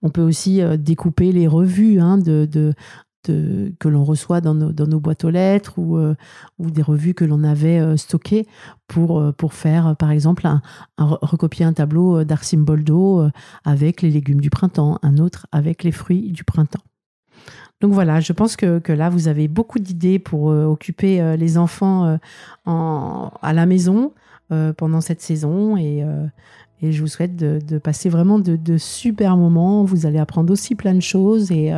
On 0.04 0.10
peut 0.10 0.22
aussi 0.22 0.62
euh, 0.62 0.78
découper 0.78 1.32
les 1.32 1.48
revues 1.48 2.00
hein, 2.00 2.20
que 2.24 3.88
l'on 3.88 4.04
reçoit 4.04 4.42
dans 4.42 4.54
nos, 4.54 5.00
boîtes 5.00 5.24
aux 5.24 5.30
lettres 5.32 5.80
ou, 5.80 5.98
euh, 5.98 6.13
des 6.60 6.82
revues 6.84 7.16
que 7.16 7.26
l'on 7.26 7.44
avait 7.44 7.98
stockées 7.98 8.46
pour, 8.88 9.34
pour 9.34 9.54
faire, 9.54 9.96
par 9.98 10.12
exemple, 10.12 10.48
recopier 10.98 11.66
un 11.66 11.74
tableau 11.74 12.24
d'Arsim 12.24 12.60
Boldo 12.60 13.30
avec 13.63 14.02
les 14.02 14.12
légumes 14.12 14.42
du 14.42 14.50
printemps, 14.50 15.00
un 15.02 15.18
autre 15.18 15.48
avec 15.52 15.84
les 15.84 15.92
fruits 15.92 16.32
du 16.32 16.44
printemps. 16.44 16.84
Donc 17.84 17.92
voilà, 17.92 18.22
je 18.22 18.32
pense 18.32 18.56
que, 18.56 18.94
là, 18.94 19.10
vous 19.10 19.28
avez 19.28 19.50
beaucoup 19.50 19.78
d'idées 19.78 20.18
pour 20.18 20.52
euh, 20.52 20.63
occuper 20.63 21.20
euh, 21.20 21.36
les 21.36 21.58
enfants 21.58 22.06
euh, 22.06 22.18
à 22.66 23.52
la 23.54 23.66
maison 23.66 24.13
pendant 24.78 25.02
cette 25.02 25.22
saison. 25.22 25.76
Et, 25.78 26.06
je 26.91 27.02
vous 27.02 27.08
souhaite 27.08 27.36
de, 27.36 27.78
passer 27.78 28.10
vraiment 28.10 28.39
de, 28.39 28.78
super 28.78 29.38
moments. 29.38 29.84
Vous 29.84 30.06
allez 30.06 30.19
apprendre 30.19 30.52
aussi 30.52 30.76
plein 30.76 30.93
de 30.93 31.02
choses 31.02 31.52
et, 31.52 31.72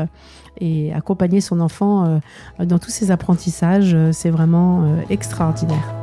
et 0.59 0.93
accompagner 0.93 1.41
son 1.41 1.59
enfant 1.59 2.21
dans 2.59 2.79
tous 2.79 2.89
ses 2.91 3.11
apprentissages. 3.11 3.95
C'est 4.11 4.31
vraiment 4.31 4.97
extraordinaire. 5.09 5.93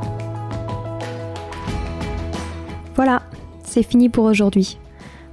Voilà, 2.95 3.23
c'est 3.65 3.83
fini 3.83 4.09
pour 4.09 4.25
aujourd'hui. 4.25 4.79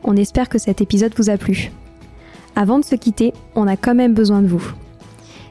On 0.03 0.15
espère 0.15 0.49
que 0.49 0.57
cet 0.57 0.81
épisode 0.81 1.13
vous 1.17 1.29
a 1.29 1.37
plu. 1.37 1.71
Avant 2.55 2.79
de 2.79 2.85
se 2.85 2.95
quitter, 2.95 3.33
on 3.55 3.67
a 3.67 3.77
quand 3.77 3.95
même 3.95 4.13
besoin 4.13 4.41
de 4.41 4.47
vous. 4.47 4.63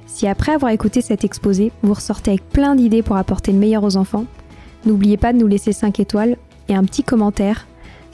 Si 0.07 0.26
après 0.26 0.52
avoir 0.52 0.72
écouté 0.72 1.00
cet 1.00 1.24
exposé, 1.24 1.70
vous 1.83 1.94
ressortez 1.94 2.33
avec 2.33 2.48
plein 2.48 2.74
d'idées 2.74 3.02
pour 3.02 3.16
apporter 3.16 3.52
le 3.52 3.59
meilleur 3.59 3.85
aux 3.85 3.96
enfants, 3.96 4.24
n'oubliez 4.85 5.16
pas 5.16 5.33
de 5.33 5.38
nous 5.38 5.46
laisser 5.46 5.72
5 5.72 6.00
étoiles 6.00 6.37
et 6.68 6.74
un 6.74 6.83
petit 6.85 7.02
commentaire 7.04 7.66